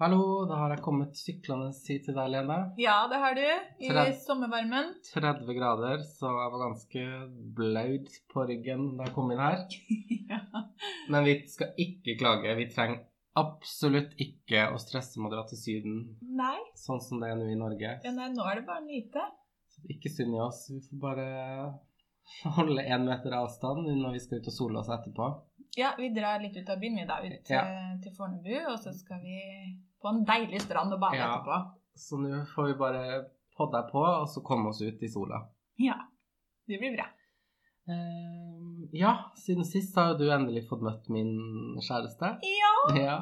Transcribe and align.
Hallo, 0.00 0.46
da 0.48 0.56
har 0.56 0.72
jeg 0.72 0.80
kommet 0.80 1.18
syklende 1.20 1.74
hit 1.84 2.06
til 2.06 2.14
deg, 2.16 2.30
Lene. 2.32 2.54
Ja, 2.80 3.02
det 3.10 3.18
har 3.20 3.34
du. 3.36 3.42
I 3.84 3.90
30, 3.90 4.14
sommervarmen. 4.24 4.94
30 5.10 5.50
grader, 5.58 6.00
så 6.08 6.30
jeg 6.38 6.52
var 6.54 6.62
ganske 6.62 7.02
blaut 7.58 8.08
på 8.32 8.44
ryggen 8.48 8.86
da 8.96 9.10
jeg 9.10 9.14
kom 9.18 9.28
inn 9.34 9.42
her. 9.44 9.66
ja. 10.32 10.38
Men 11.12 11.26
vi 11.28 11.34
skal 11.52 11.74
ikke 11.84 12.14
klage. 12.22 12.54
Vi 12.62 12.66
trenger 12.72 13.02
absolutt 13.40 14.16
ikke 14.24 14.70
å 14.72 14.80
stresse 14.80 15.20
med 15.20 15.28
å 15.28 15.34
dra 15.36 15.42
til 15.50 15.60
Syden, 15.60 16.00
Nei, 16.40 16.56
sånn 16.80 17.02
som 17.04 17.20
det 17.20 17.28
er 17.34 17.36
nå 17.38 17.50
i 17.52 17.58
Norge. 17.60 17.92
ja, 18.02 18.14
nei, 18.16 18.30
nå 18.32 18.48
er 18.48 18.62
det 18.62 18.64
bare 18.70 18.80
å 18.80 18.88
nyte. 18.88 19.26
Ikke 19.92 20.10
synd 20.12 20.32
i 20.34 20.40
oss. 20.42 20.64
Vi 20.72 20.80
får 20.88 21.02
bare 21.04 21.28
holde 22.56 22.88
én 22.88 23.04
meter 23.04 23.36
avstand 23.36 23.84
når 24.00 24.16
vi 24.16 24.24
skal 24.24 24.40
ut 24.40 24.48
og 24.48 24.56
sole 24.56 24.80
oss 24.80 24.90
etterpå. 24.96 25.28
Ja, 25.78 25.92
vi 26.00 26.08
drar 26.16 26.40
litt 26.42 26.56
ut 26.56 26.72
av 26.72 26.80
byen, 26.82 26.96
vi 26.98 27.06
da, 27.06 27.20
ut 27.22 27.52
Ja. 27.52 27.62
eh, 27.68 27.94
til 28.02 28.16
Fornebu, 28.16 28.56
og 28.72 28.80
så 28.82 28.90
skal 28.96 29.20
vi 29.22 29.38
på 30.02 30.08
en 30.08 30.24
deilig 30.24 30.60
strand 30.62 30.92
og 30.94 31.00
bade 31.00 31.16
Ja. 31.18 31.28
etterpå. 31.36 31.58
Så 31.96 32.16
nå 32.20 32.44
får 32.54 32.66
vi 32.70 32.74
bare 32.78 33.24
podde 33.56 33.82
på, 33.92 34.00
og 34.22 34.28
så 34.28 34.40
komme 34.42 34.68
oss 34.70 34.80
ut 34.82 35.02
i 35.02 35.08
sola. 35.08 35.42
Ja, 35.78 35.96
det 36.68 36.78
blir 36.80 36.96
bra. 36.96 37.06
Uh, 37.90 38.86
ja, 38.92 39.12
siden 39.36 39.64
sist 39.64 39.96
har 39.96 40.12
jo 40.12 40.18
du 40.20 40.30
endelig 40.30 40.66
fått 40.68 40.82
møtt 40.84 41.08
min 41.10 41.32
kjæreste. 41.82 42.36
Ja, 42.46 42.74
Ja. 42.96 43.16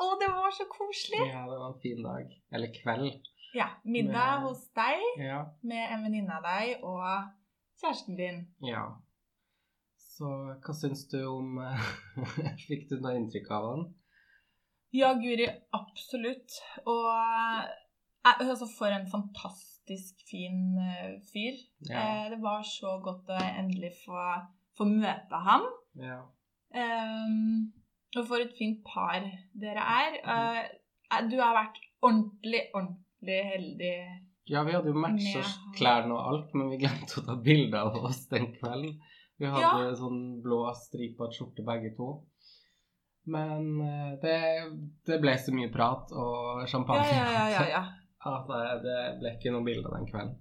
å, 0.00 0.08
det 0.20 0.28
var 0.34 0.50
så 0.52 0.66
koselig. 0.70 1.20
ja, 1.32 1.44
det 1.48 1.58
var 1.58 1.72
en 1.74 1.80
fin 1.80 2.02
dag. 2.02 2.30
Eller 2.52 2.72
kveld. 2.74 3.22
Ja, 3.54 3.68
middag 3.84 4.12
Med- 4.40 4.48
hos 4.48 4.68
deg 4.76 5.00
Ja. 5.18 5.44
med 5.62 5.90
en 5.92 6.02
venninne 6.04 6.36
av 6.36 6.42
deg 6.42 6.84
og 6.84 7.30
kjæresten 7.82 8.16
din. 8.16 8.46
ja. 8.62 8.96
Så 10.20 10.26
hva 10.60 10.74
syns 10.76 11.06
du 11.08 11.24
om 11.24 11.56
Fikk 12.68 12.88
du 12.90 13.00
noe 13.00 13.14
inntrykk 13.16 13.50
av 13.56 13.64
han? 13.70 13.94
Ja, 14.96 15.12
Guri, 15.14 15.46
absolutt. 15.76 16.56
Og 16.84 17.06
eh, 17.14 18.32
altså, 18.32 18.66
for 18.78 18.90
en 18.94 19.06
fantastisk 19.10 20.24
fin 20.30 20.78
eh, 20.82 21.18
fyr. 21.30 21.60
Ja. 21.88 22.00
Eh, 22.00 22.24
det 22.34 22.40
var 22.42 22.64
så 22.66 22.96
godt 23.04 23.30
å 23.30 23.38
endelig 23.38 23.94
få, 24.04 24.24
få 24.78 24.88
møte 24.90 25.44
ham. 25.46 25.66
ja. 26.00 26.20
Um, 26.70 27.72
og 28.18 28.26
for 28.26 28.42
et 28.42 28.52
fint 28.58 28.80
par 28.86 29.22
dere 29.58 29.82
er. 29.82 30.18
Eh, 30.22 31.20
du 31.30 31.36
har 31.40 31.54
vært 31.56 31.78
ordentlig, 32.02 32.64
ordentlig 32.74 33.38
heldig. 33.52 33.94
Ja, 34.50 34.64
vi 34.66 34.74
hadde 34.74 34.90
jo 34.90 34.98
matcha 34.98 35.44
klærne 35.76 36.16
og 36.16 36.30
alt, 36.32 36.54
men 36.58 36.72
vi 36.72 36.80
glemte 36.82 37.20
å 37.20 37.26
ta 37.28 37.36
bilde 37.38 37.78
av 37.78 37.98
oss 38.02 38.24
den 38.32 38.50
kvelden. 38.56 38.96
Vi 39.40 39.48
hadde 39.50 39.94
sånn 39.98 40.40
blå 40.44 40.64
stripa 40.76 41.30
skjorte 41.32 41.64
begge 41.66 41.94
to. 41.96 42.10
Men 43.26 43.80
eh, 43.84 44.12
det, 44.22 44.36
det 45.06 45.18
ble 45.22 45.34
så 45.38 45.52
mye 45.54 45.70
prat 45.72 46.12
og 46.16 46.62
champagne 46.68 47.04
ja, 47.12 47.26
ja, 47.34 47.48
ja, 47.52 47.64
ja. 47.68 47.82
at 48.36 48.46
det- 48.48 48.78
det 48.84 49.00
ble 49.20 49.34
ikke 49.36 49.52
noe 49.54 49.64
bilde 49.66 49.90
den 49.92 50.06
kvelden. 50.08 50.38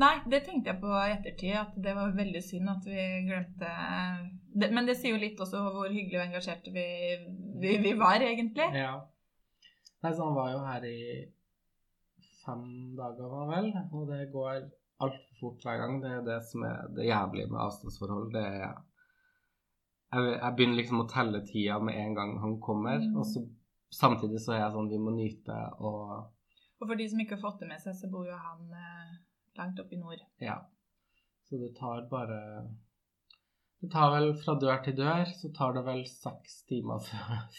Nei, 0.00 0.14
det 0.32 0.44
tenkte 0.46 0.70
jeg 0.70 0.80
på 0.80 0.88
i 0.96 1.10
ettertid, 1.12 1.56
at 1.60 1.74
det 1.76 1.92
var 1.98 2.14
veldig 2.16 2.40
synd 2.42 2.70
at 2.72 2.86
vi 2.88 3.02
glemte 3.26 3.68
det, 4.54 4.70
Men 4.72 4.86
det 4.88 4.94
sier 4.96 5.12
jo 5.12 5.20
litt 5.20 5.40
også 5.44 5.60
hvor 5.74 5.90
hyggelig 5.92 6.16
og 6.22 6.24
engasjerte 6.28 6.72
vi, 6.72 6.86
vi, 7.60 7.74
vi 7.84 7.92
var, 7.98 8.22
egentlig. 8.24 8.70
Ja. 8.80 8.94
Nei, 10.00 10.12
så 10.14 10.24
han 10.24 10.38
var 10.38 10.52
jo 10.54 10.62
her 10.64 10.86
i 10.88 11.00
fem 12.46 12.62
dager, 12.96 13.28
var 13.28 13.50
vel, 13.50 13.68
og 13.92 14.06
det 14.08 14.22
går 14.32 14.62
altfor 15.04 15.36
fort 15.42 15.66
hver 15.66 15.82
gang. 15.82 15.98
Det 16.00 16.14
er 16.16 16.24
det 16.30 16.38
som 16.48 16.64
er 16.64 16.88
det 16.96 17.04
jævlige 17.10 17.50
med 17.52 17.60
avstandsforhold. 17.66 18.30
Det 18.38 18.46
er 18.46 18.72
jeg, 20.12 20.40
jeg 20.40 20.54
begynner 20.56 20.76
liksom 20.80 21.00
å 21.04 21.08
telle 21.10 21.40
tida 21.46 21.78
med 21.80 21.94
en 21.98 22.14
gang 22.14 22.36
han 22.42 22.58
kommer, 22.60 22.98
Mm. 22.98 23.16
og 23.16 23.24
så 23.26 23.44
samtidig 23.92 24.40
så 24.40 24.52
er 24.54 24.60
jeg 24.64 24.72
sånn 24.76 24.88
Vi 24.90 24.98
må 24.98 25.10
nyte 25.10 25.56
og 25.80 26.30
Og 26.80 26.86
for 26.88 26.94
de 26.96 27.08
som 27.08 27.18
ikke 27.20 27.36
har 27.36 27.42
fått 27.42 27.60
det 27.60 27.68
med 27.68 27.80
seg, 27.82 27.94
så 27.94 28.08
bor 28.10 28.26
jo 28.26 28.36
han 28.36 28.70
eh, 28.72 29.16
langt 29.58 29.80
oppe 29.80 29.94
i 29.94 29.98
nord. 30.00 30.20
Ja. 30.40 30.54
Så 31.44 31.58
det 31.60 31.74
tar 31.76 32.06
bare 32.08 32.38
Det 33.80 33.88
tar 33.94 34.10
vel 34.12 34.34
fra 34.36 34.54
dør 34.60 34.82
til 34.84 34.96
dør, 34.98 35.22
så 35.32 35.48
tar 35.56 35.72
det 35.72 35.82
vel 35.86 36.02
seks 36.08 36.58
timer 36.68 37.00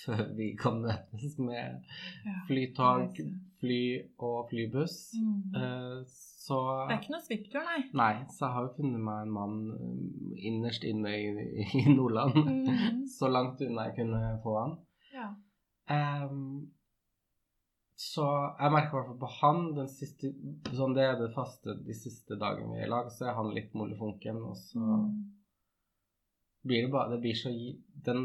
før, 0.04 0.20
vi 0.38 0.52
kan 0.60 0.76
møtes 0.84 1.40
med 1.42 1.80
flytog, 2.50 3.18
fly 3.62 3.80
og 4.22 4.52
flybuss. 4.52 5.00
Mm. 5.18 5.56
Eh, 5.62 6.04
Så 6.42 6.58
Det 6.90 6.96
er 6.96 7.02
ikke 7.02 7.14
noe 7.14 7.26
svipptur, 7.26 7.66
nei. 7.66 7.82
Nei, 7.94 8.14
så 8.34 8.48
jeg 8.48 8.54
har 8.56 8.64
jo 8.66 8.72
funnet 8.78 9.02
meg 9.06 9.24
en 9.26 9.34
mann 9.34 9.58
eh, 9.76 10.46
innerst 10.50 10.86
inne 10.90 11.12
i, 11.14 11.66
i 11.80 11.84
Nordland. 11.94 12.38
Mm. 12.38 13.04
Så 13.18 13.30
langt 13.30 13.62
unna 13.62 13.88
jeg 13.90 13.98
kunne 14.00 14.22
få 14.44 14.56
han. 14.58 14.74
Ja. 15.14 15.28
Um, 15.92 16.72
så 18.02 18.26
jeg 18.58 18.74
merker 18.74 18.90
i 18.90 18.98
hvert 18.98 19.10
fall 19.12 19.20
på 19.22 19.30
han 19.42 19.60
den 19.78 19.90
siste 19.92 20.32
sånn 20.74 20.96
Det 20.98 21.04
er 21.06 21.18
det 21.20 21.28
faste 21.36 21.76
de 21.86 21.94
siste 21.94 22.38
dagene 22.42 22.74
vi 22.74 22.80
er 22.82 22.88
i 22.88 22.90
lag, 22.90 23.10
så 23.14 23.28
er 23.30 23.38
han 23.38 23.52
litt 23.54 23.74
molefonken, 23.78 24.42
og 24.42 24.58
så 24.58 24.82
Mm. 24.82 25.14
Blir 26.64 26.86
det 26.86 26.92
bare 26.94 27.10
Det 27.16 27.20
blir 27.24 27.34
så 27.38 27.50
den, 28.06 28.22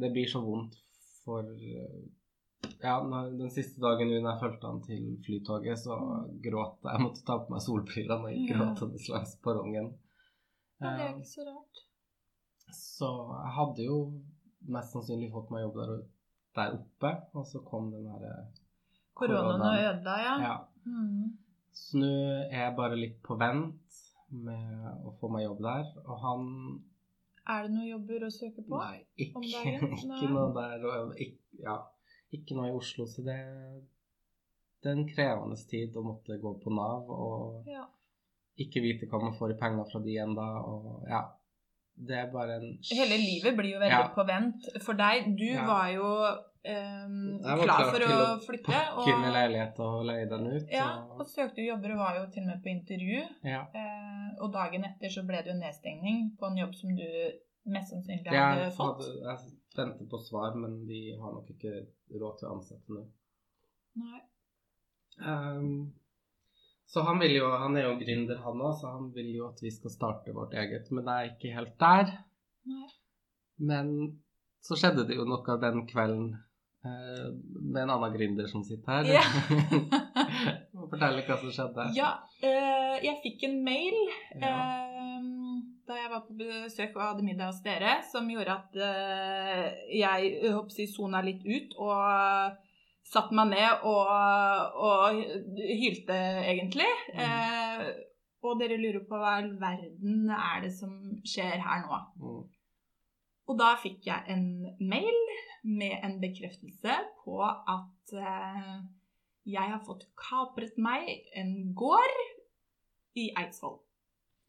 Det 0.00 0.10
blir 0.14 0.26
så 0.30 0.40
vondt 0.44 0.76
for 1.24 1.42
eh, 1.42 1.96
Ja, 2.82 2.96
den 3.30 3.50
siste 3.50 3.80
dagen 3.82 4.10
jeg 4.14 4.38
fulgte 4.40 4.66
han 4.70 4.80
til 4.84 5.04
flytoget, 5.26 5.78
så 5.78 5.96
gråt 6.44 6.78
jeg. 6.82 6.92
Jeg 6.92 7.02
måtte 7.02 7.24
ta 7.26 7.36
på 7.42 7.52
meg 7.54 7.62
solbrillene 7.64 8.26
og 8.28 8.32
gikk 8.34 8.52
gråtende 8.54 9.00
langs 9.12 9.34
perrongen. 9.44 9.88
Ja, 10.80 10.90
det 10.90 11.04
er 11.04 11.10
Ehm, 11.10 11.20
ikke 11.22 11.30
så 11.32 11.46
rart. 11.46 11.82
så 12.76 13.10
jeg 13.44 13.52
hadde 13.58 13.86
jo 13.86 13.98
mest 14.76 14.92
sannsynlig 14.92 15.30
fått 15.32 15.50
meg 15.54 15.62
jobb 15.64 15.76
der, 15.80 15.92
der 16.58 16.74
oppe, 16.80 17.12
og 17.38 17.46
så 17.46 17.60
kom 17.64 17.90
den 17.94 18.04
derre 18.10 18.32
Koronaen 19.16 19.62
og 19.62 19.78
ødela, 19.80 20.16
ja. 20.20 20.34
Ja. 20.42 20.56
Mm. 20.84 21.36
Så 21.72 21.98
nå 22.02 22.10
er 22.50 22.66
jeg 22.66 22.76
bare 22.76 22.96
litt 22.98 23.18
på 23.24 23.36
vent 23.40 24.00
med 24.30 25.06
å 25.06 25.14
få 25.20 25.30
meg 25.32 25.46
jobb 25.46 25.62
der, 25.64 25.88
og 26.04 26.18
han 26.24 26.46
Er 27.48 27.62
det 27.66 27.70
noen 27.76 27.88
jobber 27.88 28.24
å 28.26 28.30
søke 28.34 28.62
på? 28.66 28.78
Nei, 28.80 29.04
ikke, 29.22 29.60
ikke 29.96 30.30
noe 30.32 30.48
der, 30.56 30.86
og 30.90 31.12
ikke, 31.22 31.42
ja, 31.62 31.76
ikke 32.34 32.56
noe 32.58 32.72
i 32.72 32.74
Oslo, 32.74 33.06
så 33.06 33.22
det, 33.26 33.36
det 34.82 34.90
er 34.90 34.96
en 34.98 35.06
krevende 35.08 35.58
tid 35.70 35.94
å 35.96 36.02
måtte 36.06 36.38
gå 36.42 36.52
på 36.64 36.72
Nav 36.74 37.10
og 37.14 37.68
Ja. 37.70 37.84
ikke 38.58 38.82
vite 38.82 39.06
hva 39.10 39.20
man 39.22 39.36
får 39.38 39.54
i 39.54 39.58
penger 39.60 39.86
fra 39.92 40.00
de 40.02 40.18
ennå, 40.26 40.46
og 40.72 41.08
ja. 41.10 41.22
Det 41.96 42.12
er 42.12 42.26
bare 42.28 42.58
en 42.60 42.66
Hele 42.92 43.16
livet 43.16 43.54
blir 43.56 43.70
jo 43.72 43.78
veldig 43.80 44.02
Ja. 44.02 44.08
på 44.12 44.24
vent 44.28 44.66
for 44.84 44.98
deg. 44.98 45.30
Du 45.38 45.46
var 45.64 45.86
jo 45.94 46.08
Jeg 46.66 47.58
var 47.58 47.62
klar 47.62 47.82
klar 47.82 47.90
for 47.94 48.04
å 48.06 48.14
å 48.22 48.28
flytte. 48.42 48.78
pakke 48.96 49.32
leilighet 49.36 49.80
og 49.86 50.04
leie 50.08 50.28
den 50.30 50.46
ut. 50.50 50.70
ja, 50.72 50.88
og 51.06 51.20
og, 51.20 51.26
søkte 51.30 51.62
jo 51.62 51.72
jobber 51.74 51.94
og 51.94 52.00
var 52.02 52.18
jo 52.20 52.24
til 52.34 52.42
og 52.42 52.48
med 52.52 52.62
på 52.64 52.72
intervju. 52.72 53.20
ja. 53.46 53.62
Eh, 53.74 54.30
og 54.42 54.52
dagen 54.52 54.84
etter 54.84 55.12
så 55.12 55.22
ble 55.24 55.42
det 55.42 55.52
jo 55.52 55.58
nedstengning 55.58 56.32
på 56.38 56.48
en 56.50 56.58
jobb 56.60 56.74
som 56.76 56.96
du 56.96 57.06
mest 57.72 57.92
sannsynlig 57.92 58.26
Jeg, 58.26 58.34
hadde 58.36 58.72
fått. 58.76 59.04
hadde, 59.04 59.12
jeg 59.22 59.54
venter 59.76 60.08
på 60.10 60.18
svar, 60.22 60.54
men 60.54 60.82
de 60.88 61.00
har 61.20 61.32
nok 61.32 61.48
ikke 61.54 61.72
råd 62.20 62.38
til 62.40 62.48
å 62.48 62.56
ansette 62.56 62.92
nå. 62.96 63.04
Nei. 64.02 64.20
Um, 65.24 65.94
så 66.86 67.02
han 67.02 67.18
vil 67.18 67.38
jo, 67.38 67.48
han 67.50 67.76
er 67.76 67.88
jo 67.88 67.96
gründer 67.98 68.42
han 68.44 68.60
òg, 68.62 68.76
så 68.80 68.92
han 68.98 69.08
vil 69.16 69.32
jo 69.38 69.48
at 69.48 69.62
vi 69.64 69.72
skal 69.74 69.90
starte 69.94 70.34
vårt 70.36 70.54
eget. 70.54 70.90
Men 70.94 71.08
det 71.08 71.16
er 71.16 71.32
ikke 71.32 71.54
helt 71.56 71.74
der. 71.80 72.12
Nei. 72.70 72.88
Men 73.56 73.90
så 74.62 74.76
skjedde 74.78 75.06
det 75.08 75.16
jo 75.16 75.24
noe 75.26 75.56
den 75.62 75.86
kvelden 75.88 76.34
med 77.72 77.82
en 77.82 77.92
annen 77.96 78.14
gründer 78.16 78.48
som 78.50 78.64
sitter 78.66 78.92
her. 78.92 79.04
Ja. 79.16 79.22
Fortell 80.90 81.20
hva 81.26 81.38
som 81.40 81.52
skjedde. 81.54 81.88
Ja, 81.96 82.10
eh, 82.44 82.96
jeg 83.04 83.18
fikk 83.24 83.46
en 83.48 83.58
mail 83.66 83.96
Ja. 84.40 84.52
eh, 84.52 85.26
da 85.86 85.94
jeg 86.00 86.10
var 86.10 86.24
på 86.26 86.34
besøk 86.34 86.96
og 86.96 87.02
hadde 87.04 87.22
middag 87.26 87.52
hos 87.52 87.60
dere, 87.62 87.98
som 88.10 88.26
gjorde 88.30 88.56
at 88.56 88.78
eh, 88.82 89.66
jeg 89.94 90.50
hoppsi, 90.50 90.88
sona 90.90 91.20
litt 91.22 91.44
ut 91.46 91.76
og 91.78 92.56
satte 93.06 93.36
meg 93.38 93.52
ned 93.52 93.84
og, 93.86 94.10
og 94.82 95.20
hylte, 95.54 96.16
egentlig. 96.42 96.88
Mm. 97.14 97.22
Eh, 97.22 97.86
og 98.46 98.58
dere 98.60 98.78
lurer 98.78 99.04
på 99.06 99.18
hva 99.18 99.36
i 99.36 99.44
all 99.44 99.52
verden 99.62 100.30
er 100.34 100.64
det 100.64 100.72
som 100.74 100.92
skjer 101.26 101.62
her 101.62 101.84
nå. 101.86 102.00
Mm. 102.22 102.42
Og 103.46 103.58
da 103.60 103.74
fikk 103.78 104.08
jeg 104.08 104.26
en 104.32 104.46
mail 104.82 105.18
med 105.66 105.98
en 106.02 106.18
bekreftelse 106.22 106.96
på 107.22 107.40
at 107.46 108.14
eh, 108.18 108.76
jeg 109.46 109.72
har 109.72 109.82
fått 109.86 110.06
kapret 110.18 110.78
meg 110.82 111.28
en 111.38 111.52
gård 111.78 112.16
i 113.16 113.30
Eidsvoll. 113.38 113.78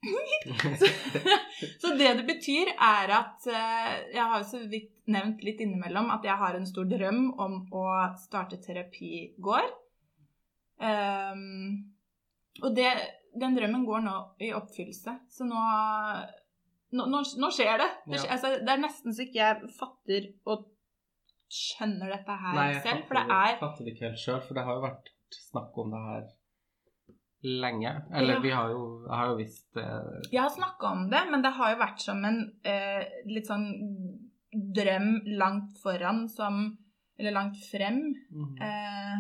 Så 1.82 1.94
det 1.98 2.12
det 2.20 2.26
betyr, 2.28 2.70
er 2.78 3.12
at 3.18 3.48
eh, 3.50 3.94
Jeg 4.14 4.24
har 4.24 4.44
jo 4.44 4.50
så 4.50 4.60
vidt 4.70 4.92
nevnt 5.10 5.42
litt 5.46 5.62
innimellom 5.64 6.12
at 6.14 6.26
jeg 6.28 6.38
har 6.38 6.58
en 6.58 6.68
stor 6.70 6.86
drøm 6.90 7.32
om 7.40 7.60
å 7.74 7.86
starte 8.22 8.60
terapigård. 8.62 9.72
Um, 10.78 11.94
og 12.62 12.76
det, 12.78 12.92
den 13.40 13.56
drømmen 13.58 13.86
går 13.88 14.04
nå 14.06 14.18
i 14.46 14.52
oppfyllelse. 14.58 15.16
Så 15.32 15.48
nå 15.48 15.62
Nå, 16.96 17.04
nå, 17.12 17.20
nå 17.44 17.50
skjer 17.52 17.78
det. 17.82 17.88
Det, 18.08 18.16
Ja. 18.24 18.32
altså, 18.38 18.54
det 18.64 18.70
er 18.70 18.78
nesten 18.80 19.14
så 19.14 19.26
ikke 19.26 19.42
jeg 19.42 19.72
fatter 19.76 20.28
og 20.48 20.66
skjønner 21.52 22.10
dette 22.16 22.36
her 22.42 22.56
Nei, 22.56 22.68
jeg 22.74 22.84
selv. 22.86 23.06
For 23.08 23.20
det 23.20 23.24
er 23.36 23.58
fatter 23.60 23.84
det 23.88 23.94
ikke 23.96 24.08
helt 24.10 24.20
sjøl, 24.24 24.42
for 24.48 24.54
det 24.56 24.64
har 24.68 24.78
jo 24.78 24.86
vært 24.86 25.12
snakk 25.52 25.78
om 25.84 25.92
det 25.92 26.02
her 26.08 26.24
lenge. 27.44 27.92
Eller 28.14 28.34
Ja. 28.36 28.40
vi 28.40 28.50
har 28.56 28.70
jo, 28.70 28.82
jeg 29.08 29.16
har 29.18 29.28
jo 29.28 29.36
visst 29.38 29.68
det 29.76 29.86
Jeg 30.32 30.42
har 30.42 30.50
snakka 30.50 30.92
om 30.92 31.10
det, 31.10 31.22
men 31.32 31.42
det 31.42 31.54
har 31.54 31.74
jo 31.74 31.80
vært 31.84 32.00
som 32.02 32.24
en 32.26 32.40
eh, 32.64 33.04
litt 33.26 33.48
sånn 33.48 33.68
drøm 34.74 35.22
langt 35.38 35.78
foran 35.84 36.28
som 36.30 36.78
Eller 37.20 37.32
langt 37.32 37.56
frem. 37.72 38.14
Mhm. 38.32 38.62
Eh, 38.62 39.16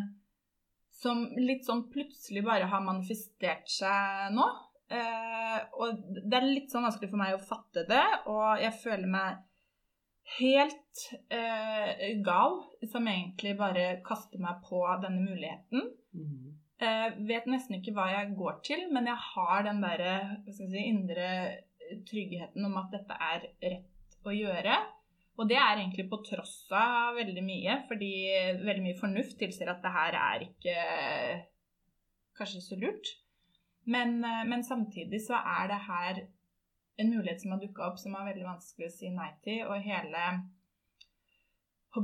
som 0.92 1.24
litt 1.36 1.66
sånn 1.66 1.90
plutselig 1.92 2.44
bare 2.46 2.66
har 2.70 2.82
manifestert 2.82 3.68
seg 3.70 4.32
nå. 4.34 4.46
Eh, 4.88 5.58
og 5.82 6.00
det 6.08 6.38
er 6.38 6.48
litt 6.48 6.72
sånn 6.72 6.86
vanskelig 6.88 7.12
for 7.12 7.20
meg 7.20 7.36
å 7.36 7.44
fatte 7.44 7.84
det, 7.90 8.06
og 8.32 8.62
jeg 8.62 8.76
føler 8.80 9.12
meg 9.12 9.44
helt 10.38 11.04
eh, 11.32 12.16
gal 12.24 12.60
som 12.92 13.08
egentlig 13.08 13.56
bare 13.60 14.00
kaster 14.06 14.42
meg 14.44 14.64
på 14.68 14.82
denne 15.04 15.24
muligheten. 15.24 15.92
Eh, 16.78 17.20
vet 17.30 17.48
nesten 17.50 17.80
ikke 17.80 17.96
hva 17.98 18.10
jeg 18.14 18.36
går 18.38 18.60
til, 18.68 18.86
men 18.94 19.10
jeg 19.10 19.20
har 19.32 19.64
den 19.68 19.84
derre 19.84 20.18
si, 20.54 20.68
indre 20.84 21.30
tryggheten 22.08 22.68
om 22.68 22.76
at 22.80 22.92
dette 22.94 23.18
er 23.32 23.48
rett 23.64 24.18
å 24.28 24.36
gjøre. 24.36 24.80
Og 25.38 25.50
det 25.50 25.58
er 25.62 25.78
egentlig 25.78 26.08
på 26.10 26.20
tross 26.26 26.66
av 26.74 27.16
veldig 27.20 27.44
mye, 27.46 27.78
fordi 27.90 28.12
veldig 28.64 28.84
mye 28.88 29.00
fornuft 29.00 29.38
tilsier 29.40 29.70
at 29.70 29.84
det 29.84 29.94
her 29.94 30.18
er 30.18 30.46
ikke 30.48 30.78
kanskje 32.38 32.64
så 32.66 32.78
lurt. 32.80 33.12
Men, 33.88 34.20
eh, 34.26 34.44
men 34.50 34.64
samtidig 34.64 35.22
så 35.26 35.40
er 35.40 35.72
det 35.72 35.80
her 35.88 36.22
en 36.98 37.10
mulighet 37.14 37.42
som 37.42 37.54
har 37.54 37.62
dukka 37.62 37.88
opp 37.88 38.00
som 38.02 38.16
er 38.18 38.32
veldig 38.32 38.46
vanskelig 38.48 38.90
å 38.90 38.96
si 38.96 39.10
nei 39.14 39.32
til, 39.46 39.64
og 39.70 39.84
hele 39.86 40.24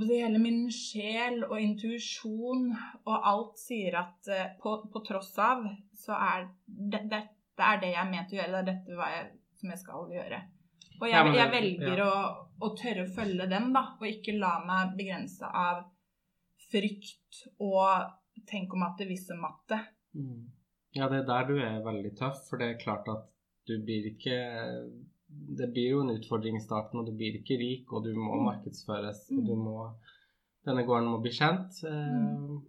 hele 0.01 0.39
min 0.41 0.71
sjel 0.73 1.43
og 1.43 1.59
intuisjon 1.61 2.71
og 3.05 3.27
alt 3.29 3.59
sier 3.61 3.97
at 3.99 4.29
eh, 4.31 4.55
på, 4.61 4.77
på 4.93 5.03
tross 5.05 5.33
av, 5.37 5.67
så 5.93 6.15
er 6.17 6.47
det, 6.65 7.03
det, 7.11 7.21
det 7.57 7.67
er 7.67 7.81
det 7.81 7.91
jeg 7.91 8.01
er 8.01 8.09
ment 8.09 8.33
å 8.33 8.39
gjøre. 8.39 8.51
Det 8.53 8.61
er 8.61 8.69
dette 8.71 8.97
hva 8.97 9.11
jeg, 9.11 9.27
som 9.59 9.73
jeg 9.73 9.81
skal 9.83 10.15
gjøre. 10.15 10.41
Og 11.01 11.05
jeg, 11.09 11.13
Ja, 11.13 11.35
jeg 11.41 11.51
velger 11.51 12.03
å, 12.05 12.15
å 12.63 12.71
tørre 12.79 13.05
å 13.05 13.13
følge 13.13 13.49
den, 13.51 13.71
da, 13.75 13.85
og 13.99 14.07
ikke 14.07 14.37
la 14.39 14.55
meg 14.65 14.95
begrense 14.97 15.45
av 15.45 15.83
frykt 16.71 17.43
og 17.61 18.45
tenk 18.49 18.73
om 18.73 18.85
at 18.87 18.97
det 19.01 19.09
visste 19.11 19.37
matte. 19.37 19.83
Mhm. 20.17 20.52
Ja, 20.95 21.07
det 21.09 21.19
er 21.23 21.25
der 21.25 21.47
du 21.47 21.55
er 21.57 21.79
veldig 21.85 22.15
tøff, 22.19 22.43
for 22.49 22.57
det 22.61 22.67
er 22.69 22.79
klart 22.83 23.07
at 23.09 23.23
du 23.67 23.79
blir 23.85 24.05
ikke 24.13 24.37
Det 25.57 25.65
blir 25.73 25.89
jo 25.89 26.01
en 26.03 26.11
utfordring 26.13 26.57
i 26.57 26.61
starten, 26.61 26.99
og 26.99 27.07
du 27.07 27.11
blir 27.17 27.33
ikke 27.39 27.57
rik, 27.57 27.91
og 27.93 28.03
du 28.05 28.11
må 28.13 28.35
Mm. 28.37 28.43
markedsføres, 28.51 29.31
og 29.31 29.37
Mm. 29.41 29.45
du 29.47 29.55
må 29.55 29.93
Denne 30.65 30.83
gården 30.85 31.09
må 31.09 31.17
bli 31.21 31.31
kjent. 31.31 31.83
Eh, 31.83 31.89
Mm. 31.91 32.61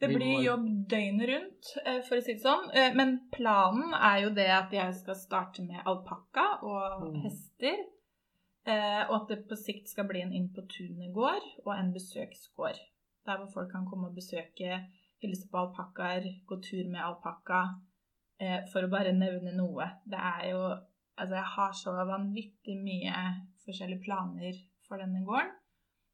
Det 0.00 0.08
blir 0.08 0.44
jobb 0.44 0.64
døgnet 0.88 1.28
rundt, 1.28 1.64
eh, 1.86 2.00
for 2.02 2.16
å 2.16 2.22
si 2.22 2.32
det 2.34 2.42
sånn. 2.42 2.70
Eh, 2.72 2.94
Men 2.94 3.20
planen 3.32 3.92
er 3.94 4.22
jo 4.22 4.30
det 4.30 4.48
at 4.48 4.70
jeg 4.72 4.94
skal 4.94 5.14
starte 5.14 5.60
med 5.66 5.82
alpakka 5.84 6.62
og 6.62 7.02
Mm. 7.14 7.22
hester. 7.22 7.76
Og 9.10 9.14
at 9.22 9.28
det 9.28 9.48
på 9.48 9.56
sikt 9.56 9.88
skal 9.88 10.04
bli 10.08 10.20
en 10.22 10.32
Inn 10.32 10.48
på 10.48 10.62
tunet-gård 10.66 11.42
og 11.66 11.74
en 11.78 11.92
besøksgård. 11.92 12.78
Der 13.26 13.36
hvor 13.36 13.52
folk 13.52 13.70
kan 13.72 13.84
komme 13.86 14.06
og 14.08 14.14
besøke, 14.14 14.86
hilse 15.24 15.48
på 15.50 15.60
alpakkaer, 15.64 16.26
gå 16.46 16.60
tur 16.62 16.88
med 16.90 17.02
alpakka. 17.02 17.62
eh, 18.40 18.60
For 18.72 18.84
å 18.84 18.90
bare 18.92 19.12
nevne 19.16 19.54
noe. 19.56 19.90
Det 20.06 20.18
er 20.18 20.50
jo 20.50 20.64
Altså, 21.14 21.34
jeg 21.38 21.46
har 21.56 21.72
så 21.78 21.92
vanvittig 22.08 22.74
mye 22.82 23.18
forskjellige 23.64 24.02
planer 24.02 24.56
for 24.88 24.98
denne 24.98 25.20
gården. 25.22 25.52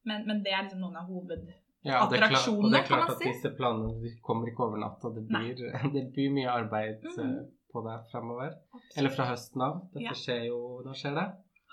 Men, 0.04 0.26
men 0.28 0.42
det 0.44 0.52
er 0.52 0.66
liksom 0.66 0.82
noen 0.84 0.98
av 1.00 1.06
hovedattraksjonene, 1.08 1.88
Ja, 1.88 2.02
kan 2.04 2.20
man 2.20 2.36
si. 2.36 2.50
og 2.52 2.66
det 2.74 2.80
er 2.82 2.88
klart 2.90 3.12
at 3.14 3.22
disse 3.24 3.50
planene 3.56 4.12
kommer 4.26 4.50
ikke 4.50 4.66
over 4.66 4.82
natta. 4.82 5.08
Det 5.16 5.24
blir, 5.28 5.54
det 5.94 6.02
blir 6.12 6.34
mye 6.36 6.50
arbeid 6.52 7.00
mm 7.00 7.16
-hmm. 7.16 7.48
på 7.72 7.84
det 7.86 7.96
fremover. 8.12 8.52
Eller 8.96 9.10
fra 9.16 9.24
høsten 9.30 9.62
av. 9.62 9.80
Dette 9.94 10.04
Ja. 10.04 10.12
skjer 10.24 10.44
jo 10.50 10.82
Når 10.84 10.94
skjer 11.00 11.14
det? 11.20 11.26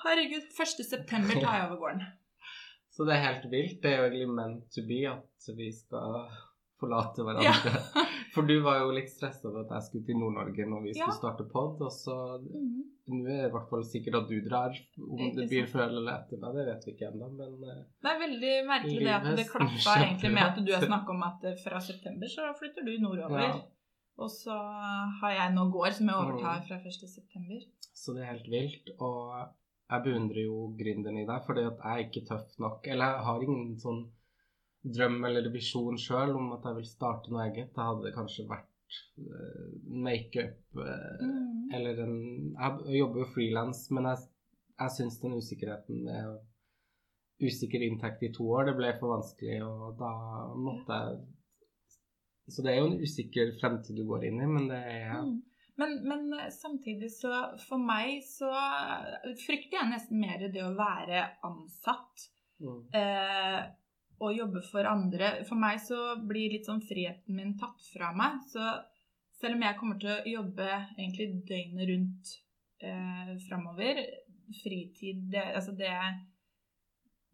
Herregud, 0.06 0.46
1. 0.60 0.86
september 0.94 1.34
tar 1.44 1.56
jeg 1.58 1.66
over 1.68 1.78
gården. 1.84 2.04
Så 2.94 3.04
det 3.06 3.14
er 3.16 3.28
helt 3.28 3.52
vilt. 3.52 3.84
Det 3.84 3.92
er 3.92 3.98
jo 3.98 4.04
egentlig 4.08 4.36
meant 4.40 4.64
to 4.72 4.82
be 4.88 5.04
at 5.12 5.58
vi 5.58 5.68
skal 5.72 6.32
forlate 6.80 7.24
hverandre. 7.26 7.46
Ja. 7.48 8.04
For 8.36 8.46
du 8.46 8.60
var 8.62 8.80
jo 8.84 8.92
litt 8.94 9.10
stressa 9.10 9.48
over 9.50 9.64
at 9.66 9.72
jeg 9.78 9.86
skulle 9.88 10.06
til 10.06 10.18
Nord-Norge 10.20 10.66
når 10.70 10.84
vi 10.84 10.92
skulle 10.94 11.14
Ja. 11.14 11.16
starte 11.18 11.46
pod, 11.50 11.82
og 11.82 11.92
så 11.94 12.16
mm. 12.44 12.84
Nå 13.08 13.22
er 13.32 13.38
det 13.40 13.48
i 13.48 13.52
hvert 13.54 13.70
fall 13.72 13.84
sikkert 13.88 14.16
at 14.20 14.26
du 14.28 14.36
drar. 14.44 14.74
Om 15.00 15.18
det, 15.22 15.30
det 15.38 15.46
blir 15.48 15.68
før 15.72 15.86
eller 15.96 16.12
etter 16.18 16.42
meg, 16.42 16.58
det 16.58 16.66
vet 16.68 16.82
vi 16.88 16.92
ikke 16.92 17.08
ennå, 17.08 17.30
men 17.40 17.54
eh, 17.64 17.78
Det 18.04 18.10
er 18.12 18.18
veldig 18.20 18.52
merkelig 18.68 19.00
det 19.06 19.14
at 19.16 19.28
det 19.40 19.46
klaffa 19.48 19.94
egentlig 20.02 20.32
med 20.36 20.44
at 20.44 20.60
du 20.68 20.72
har 20.76 20.84
snakka 20.92 21.14
om 21.16 21.24
at 21.30 21.46
eh, 21.48 21.56
fra 21.64 21.80
september 21.86 22.28
så 22.34 22.50
flytter 22.60 22.84
du 22.84 22.92
nordover. 23.06 23.46
Ja. 23.46 23.54
Og 24.20 24.30
så 24.34 24.52
har 25.22 25.32
jeg 25.38 25.56
nå 25.56 25.64
gård 25.72 25.96
som 25.96 26.12
jeg 26.12 26.20
overtar 26.20 26.60
Mm. 26.60 26.68
fra 26.68 26.82
1. 26.84 27.08
september. 27.16 27.64
Så 27.96 28.14
det 28.18 28.26
er 28.26 28.32
helt 28.34 28.52
vilt. 28.52 28.92
Og 29.00 29.32
jeg 29.88 30.04
beundrer 30.04 30.44
jo 30.44 30.60
gründeren 30.76 31.22
i 31.24 31.26
deg, 31.32 31.46
fordi 31.48 31.64
at 31.70 31.80
jeg 31.80 31.94
er 31.96 32.06
ikke 32.10 32.26
tøff 32.28 32.60
nok. 32.60 32.88
Eller 32.92 33.16
jeg 33.16 33.26
har 33.30 33.46
ingen 33.48 33.78
sånn 33.80 34.02
drøm 34.96 35.20
eller 35.28 35.50
visjon 35.54 35.98
sjøl 36.00 36.36
om 36.38 36.52
at 36.56 36.66
jeg 36.68 36.80
vil 36.80 36.90
starte 36.90 37.32
noe 37.34 37.46
eget. 37.48 37.74
Det 37.76 37.86
hadde 37.90 38.14
kanskje 38.16 38.48
vært 38.50 39.00
uh, 39.20 39.70
makeup 40.08 40.80
uh, 40.80 41.22
Mm. 41.22 41.72
eller 41.76 42.04
en 42.04 42.18
Jeg 42.56 43.00
jobber 43.02 43.24
jo 43.24 43.32
frilans, 43.34 43.82
men 43.92 44.06
jeg, 44.12 44.28
jeg 44.80 44.94
syns 44.98 45.20
den 45.24 45.36
usikkerheten 45.42 46.04
med 46.06 46.38
usikker 47.44 47.84
inntekt 47.86 48.24
i 48.24 48.32
to 48.34 48.48
år, 48.50 48.70
det 48.70 48.78
ble 48.80 48.94
for 49.00 49.14
vanskelig, 49.18 49.60
og 49.66 49.98
da 50.00 50.14
måtte 50.58 51.02
jeg 51.02 51.26
Så 52.50 52.64
det 52.64 52.72
er 52.72 52.78
jo 52.80 52.88
en 52.94 53.02
usikker 53.04 53.52
fremtid 53.60 53.98
du 54.00 54.06
går 54.08 54.24
inn 54.30 54.40
i, 54.42 54.48
men 54.48 54.70
det 54.72 54.80
er 54.80 55.22
Mm. 55.22 55.42
Men, 55.78 55.92
men 56.08 56.34
eh, 56.34 56.50
samtidig 56.50 57.12
så 57.14 57.30
For 57.68 57.78
meg 57.78 58.24
så 58.26 58.50
frykter 59.46 59.78
jeg 59.78 59.92
nesten 59.92 60.22
mer 60.24 60.48
det 60.50 60.64
å 60.66 60.72
være 60.78 61.26
ansatt. 61.46 62.24
mm. 62.64 62.80
eh, 62.98 63.60
og 64.24 64.34
jobbe 64.34 64.62
for 64.66 64.88
andre. 64.90 65.32
For 65.48 65.60
meg 65.60 65.82
så 65.84 66.16
blir 66.28 66.54
litt 66.54 66.68
sånn 66.68 66.84
friheten 66.86 67.38
min 67.38 67.56
tatt 67.60 67.84
fra 67.92 68.12
meg. 68.18 68.40
Så 68.50 68.64
selv 69.38 69.58
om 69.58 69.66
jeg 69.66 69.78
kommer 69.80 70.00
til 70.02 70.14
å 70.14 70.32
jobbe 70.32 70.70
egentlig 70.96 71.28
døgnet 71.50 71.92
rundt 71.92 72.34
eh, 72.82 73.36
framover, 73.46 74.02
fritid 74.62 75.28
det, 75.34 75.44
Altså 75.60 75.74
det, 75.76 75.92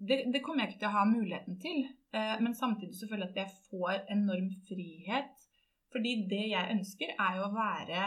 det 0.02 0.24
Det 0.34 0.42
kommer 0.42 0.64
jeg 0.64 0.74
ikke 0.74 0.84
til 0.84 0.92
å 0.92 0.98
ha 0.98 1.06
muligheten 1.08 1.60
til. 1.64 1.88
Eh, 2.12 2.36
men 2.44 2.58
samtidig 2.58 3.00
så 3.00 3.08
føler 3.08 3.30
jeg 3.30 3.34
at 3.34 3.42
jeg 3.46 3.58
får 3.70 4.04
enorm 4.18 4.52
frihet. 4.68 5.50
Fordi 5.94 6.14
det 6.30 6.46
jeg 6.50 6.76
ønsker, 6.76 7.16
er 7.16 7.40
jo 7.40 7.48
å 7.48 7.56
være 7.56 8.06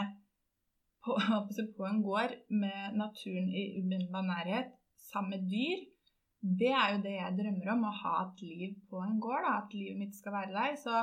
på, 1.05 1.17
på 1.77 1.89
en 1.89 2.01
gård 2.05 2.35
med 2.53 2.97
naturen 2.99 3.49
i 3.49 3.69
umiddelbar 3.79 4.27
nærhet, 4.27 4.73
sammen 5.09 5.37
med 5.37 5.49
dyr 5.49 5.85
det 6.59 6.71
er 6.71 6.95
jo 6.95 7.01
det 7.03 7.15
jeg 7.17 7.37
drømmer 7.37 7.71
om, 7.73 7.83
å 7.89 7.93
ha 8.01 8.15
et 8.27 8.41
liv 8.45 8.75
på 8.89 9.01
en 9.03 9.19
gård. 9.23 9.43
Da, 9.43 9.53
at 9.65 9.73
livet 9.75 9.97
mitt 9.99 10.15
skal 10.15 10.33
være 10.37 10.53
der. 10.55 10.75
Så 10.79 11.01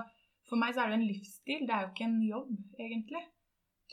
for 0.48 0.56
meg 0.60 0.74
så 0.74 0.84
er 0.84 0.92
det 0.92 0.98
en 1.00 1.08
livsstil, 1.08 1.66
det 1.66 1.74
er 1.74 1.82
jo 1.86 1.92
ikke 1.92 2.08
en 2.08 2.20
jobb, 2.28 2.52
egentlig. 2.78 3.24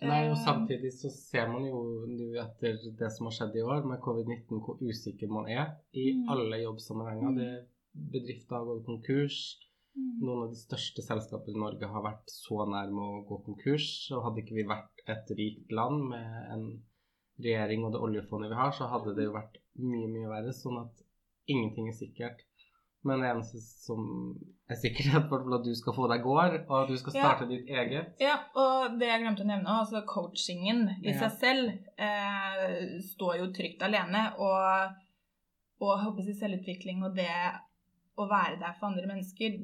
Nei, 0.02 0.22
og 0.32 0.38
Eh, 0.38 0.44
samtidig 0.46 0.92
så 0.96 1.12
ser 1.14 1.50
man 1.52 1.66
jo 1.68 1.82
nå 2.10 2.30
etter 2.42 2.80
det 2.98 3.10
som 3.14 3.28
har 3.28 3.36
skjedd 3.36 3.56
i 3.60 3.62
år 3.62 3.84
med 3.86 4.00
covid-19, 4.02 4.62
hvor 4.66 4.80
usikker 4.82 5.30
man 5.30 5.50
er 5.52 5.76
i 5.94 6.14
Mm. 6.14 6.30
alle 6.30 6.62
jobbsammenhenger. 6.64 7.30
Mm. 7.30 7.36
Det 7.38 7.68
Bedrifter 7.94 8.56
har 8.56 8.66
gått 8.66 8.86
konkurs. 8.86 9.58
mm, 9.96 10.22
Noen 10.24 10.44
av 10.44 10.50
de 10.50 10.56
største 10.56 11.04
selskapene 11.04 11.58
i 11.58 11.60
Norge 11.60 11.88
har 11.92 12.02
vært 12.02 12.30
så 12.32 12.64
nærme 12.66 13.02
å 13.04 13.28
gå 13.28 13.44
konkurs. 13.46 14.10
Og 14.16 14.24
hadde 14.24 14.42
ikke 14.46 14.56
vi 14.56 14.64
vært 14.64 15.04
et 15.08 15.28
rikt 15.38 15.72
land 15.72 16.08
med 16.10 16.52
en 16.54 16.82
regjering 17.40 17.84
og 17.86 17.92
det 17.92 18.02
oljefondet 18.02 18.50
vi 18.50 18.56
har, 18.56 18.72
så 18.72 18.88
hadde 18.90 19.14
det 19.16 19.26
jo 19.26 19.34
vært 19.34 19.58
mye, 19.78 20.08
mye 20.08 20.30
verre. 20.30 20.54
Sånn 20.54 20.80
at 20.82 21.04
ingenting 21.48 21.88
er 21.90 21.98
sikkert. 21.98 22.42
Men 23.04 23.24
det 23.24 23.32
eneste 23.32 23.58
som 23.66 24.02
er 24.70 24.78
sikkert, 24.78 25.08
er 25.16 25.56
at 25.56 25.64
du 25.66 25.72
skal 25.76 25.94
få 25.98 26.06
deg 26.12 26.22
gård, 26.22 26.58
og 26.70 26.76
at 26.84 26.88
du 26.92 26.98
skal 27.02 27.16
Ja. 27.16 27.22
starte 27.24 27.48
ditt 27.50 27.66
eget. 27.68 28.12
Ja, 28.22 28.36
og 28.56 29.00
det 29.00 29.08
jeg 29.10 29.24
glemte 29.24 29.42
å 29.42 29.48
nevne, 29.50 29.74
altså 29.82 30.04
coachingen 30.06 30.84
i 31.02 31.10
Ja. 31.10 31.18
seg 31.24 31.32
selv 31.40 31.72
eh, 31.98 33.00
står 33.02 33.40
jo 33.40 33.48
trygt 33.58 33.82
alene. 33.82 34.28
Og, 34.38 34.94
og 35.82 36.00
håper 36.04 36.28
jeg, 36.30 36.36
selvutvikling 36.38 37.02
og 37.04 37.16
det 37.16 37.32
å 38.22 38.28
være 38.30 38.60
der 38.60 38.74
for 38.80 38.92
andre 38.92 39.08
mennesker, 39.10 39.58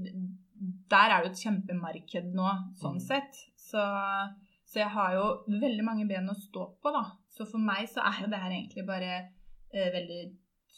der 0.89 1.11
er 1.13 1.21
det 1.21 1.27
jo 1.27 1.31
et 1.35 1.43
kjempemarked 1.45 2.33
nå, 2.33 2.49
sånn 2.81 2.97
Mm. 2.97 3.05
sett. 3.05 3.35
Så, 3.55 3.83
så 4.65 4.79
jeg 4.79 4.89
har 4.89 5.13
jo 5.13 5.43
veldig 5.61 5.83
mange 5.85 6.07
ben 6.09 6.25
å 6.27 6.33
stå 6.33 6.65
på, 6.81 6.89
da. 6.91 7.03
Så 7.29 7.45
for 7.45 7.59
meg 7.61 7.85
så 7.87 8.01
er 8.01 8.23
jo 8.23 8.31
det 8.31 8.39
her 8.41 8.49
egentlig 8.49 8.87
bare 8.87 9.29
eh, 9.73 9.91
veldig 9.93 10.23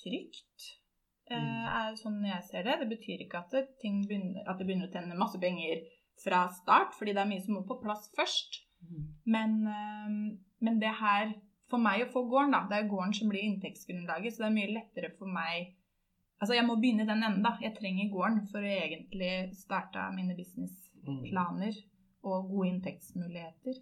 trygt. 0.03 0.75
Eh, 1.29 1.37
Mm. 1.37 1.65
er 1.67 1.95
sånn 1.95 2.25
jeg 2.25 2.43
ser 2.43 2.63
det. 2.63 2.79
Det 2.79 2.89
betyr 2.97 3.19
ikke 3.25 3.37
at 3.39 3.51
det, 3.51 3.79
ting 3.79 4.05
begynner, 4.07 4.43
at 4.47 4.57
det 4.57 4.65
begynner 4.67 4.87
å 4.87 4.91
tjene 4.91 5.15
masse 5.17 5.39
penger 5.39 5.83
fra 6.23 6.47
start, 6.49 6.93
fordi 6.97 7.13
det 7.13 7.21
er 7.21 7.29
mye 7.29 7.41
som 7.45 7.53
må 7.55 7.67
på 7.67 7.81
plass 7.81 8.09
først. 8.17 8.63
Men, 9.25 9.67
eh, 9.67 10.37
men 10.61 10.79
det 10.79 10.93
her 11.01 11.35
For 11.69 11.77
meg 11.77 12.01
å 12.01 12.11
få 12.11 12.27
gården, 12.27 12.51
da. 12.51 12.65
Det 12.67 12.77
er 12.83 12.89
gården 12.89 13.13
som 13.13 13.29
blir 13.29 13.43
inntektsgrunnlaget, 13.45 14.33
så 14.33 14.37
det 14.37 14.45
er 14.47 14.55
mye 14.57 14.73
lettere 14.73 15.11
for 15.19 15.27
meg 15.27 15.75
Altså, 16.41 16.55
jeg 16.55 16.65
må 16.65 16.75
begynne 16.81 17.05
den 17.05 17.21
enden, 17.21 17.43
da. 17.43 17.57
Jeg 17.61 17.75
trenger 17.75 18.09
gården 18.09 18.47
for 18.49 18.59
å 18.59 18.63
egentlig 18.63 19.53
starte 19.53 20.09
mine 20.15 20.33
Mm. 20.33 20.37
businessplaner 20.37 21.75
og 22.23 22.49
gode 22.49 22.69
inntektsmuligheter. 22.71 23.75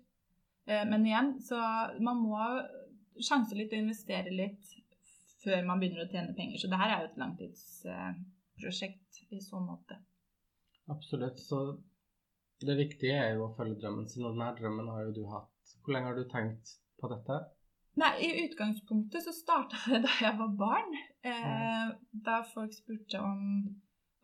Eh, 0.67 0.83
Men 0.85 1.05
igjen, 1.05 1.39
så 1.39 2.01
man 2.01 2.17
må 2.17 2.67
sjanse 3.21 3.55
litt 3.55 3.71
og 3.71 3.79
investere 3.79 4.31
litt 4.35 4.75
før 5.43 5.65
man 5.67 5.81
begynner 5.81 6.05
å 6.05 6.11
tjene 6.11 6.35
penger. 6.37 6.61
Så 6.61 6.71
det 6.71 6.79
her 6.81 6.93
er 6.93 7.03
jo 7.03 7.11
et 7.11 7.21
langtidsprosjekt 7.21 9.21
i 9.33 9.41
så 9.43 9.61
måte. 9.63 9.99
Absolutt. 10.91 11.41
Så 11.43 11.61
det 12.63 12.77
viktige 12.79 13.19
er 13.19 13.35
jo 13.35 13.47
å 13.47 13.53
følge 13.57 13.79
drømmen 13.81 14.07
sin, 14.09 14.25
og 14.25 14.35
denne 14.35 14.53
drømmen 14.57 14.89
har 14.93 15.07
jo 15.07 15.15
du 15.19 15.23
hatt. 15.33 15.77
Hvor 15.83 15.95
lenge 15.95 16.11
har 16.11 16.17
du 16.17 16.27
tenkt 16.31 16.77
på 16.97 17.09
dette? 17.11 17.41
Nei, 17.97 18.11
i 18.21 18.45
utgangspunktet 18.45 19.25
så 19.25 19.33
starta 19.33 19.79
det 19.89 20.03
da 20.05 20.15
jeg 20.21 20.37
var 20.37 20.57
barn. 20.57 20.97
Eh, 21.25 21.93
da 22.25 22.41
folk 22.45 22.75
spurte 22.75 23.21
om 23.21 23.39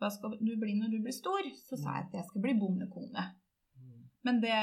hva 0.02 0.10
skal 0.14 0.36
du 0.38 0.52
bli 0.60 0.76
når 0.78 0.92
du 0.92 1.00
blir 1.02 1.14
stor, 1.14 1.46
så 1.68 1.78
sa 1.78 1.98
jeg 1.98 2.08
at 2.08 2.18
jeg 2.18 2.28
skal 2.28 2.44
bli 2.44 2.54
bondekone. 2.58 3.24
Men 4.24 4.40
det 4.40 4.58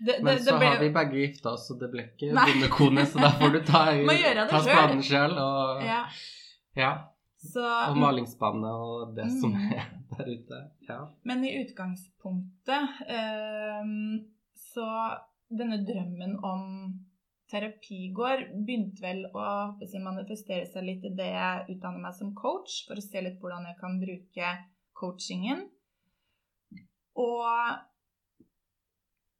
mm, 0.00 0.06
det, 0.06 0.16
Men 0.22 0.36
det, 0.36 0.42
så 0.44 0.56
ble, 0.58 0.66
har 0.72 0.80
vi 0.82 0.88
begge 0.94 1.20
gifta 1.22 1.52
oss, 1.52 1.68
så 1.68 1.76
det 1.80 1.90
ble 1.92 2.04
ikke 2.08 2.32
bondekone, 2.36 3.04
så 3.06 3.22
da 3.22 3.30
får 3.40 3.54
du 3.54 3.60
ta, 3.66 3.84
ta 4.50 4.60
selv. 4.60 4.68
spaden 4.70 5.02
sjøl. 5.02 5.36
Og, 5.42 5.82
ja. 5.86 6.00
ja, 6.78 6.92
så, 7.42 7.64
og 7.90 7.98
malingsspannet 8.02 8.84
og 8.88 9.14
det 9.18 9.28
som 9.40 9.52
Mm. 9.54 9.72
er 9.78 9.90
der 10.24 10.30
ute. 10.34 10.62
Ja. 10.88 11.00
Men 11.28 11.44
i 11.44 11.52
utgangspunktet 11.60 13.02
ehm, 13.08 14.24
så 14.54 14.86
denne 15.48 15.78
drømmen 15.86 16.38
om 16.44 16.64
terapigård 17.48 18.42
begynte 18.66 19.00
vel 19.00 19.22
å 19.32 19.44
manifestere 20.04 20.66
seg 20.68 20.84
litt 20.84 21.04
i 21.08 21.12
det 21.16 21.28
jeg 21.32 21.76
utdanner 21.76 22.02
meg 22.02 22.16
som 22.16 22.34
coach, 22.36 22.82
for 22.88 23.00
å 23.00 23.04
se 23.04 23.22
litt 23.24 23.38
hvordan 23.40 23.64
jeg 23.70 23.78
kan 23.80 23.96
bruke 24.02 24.50
coachingen. 24.98 25.62
Og 27.18 27.46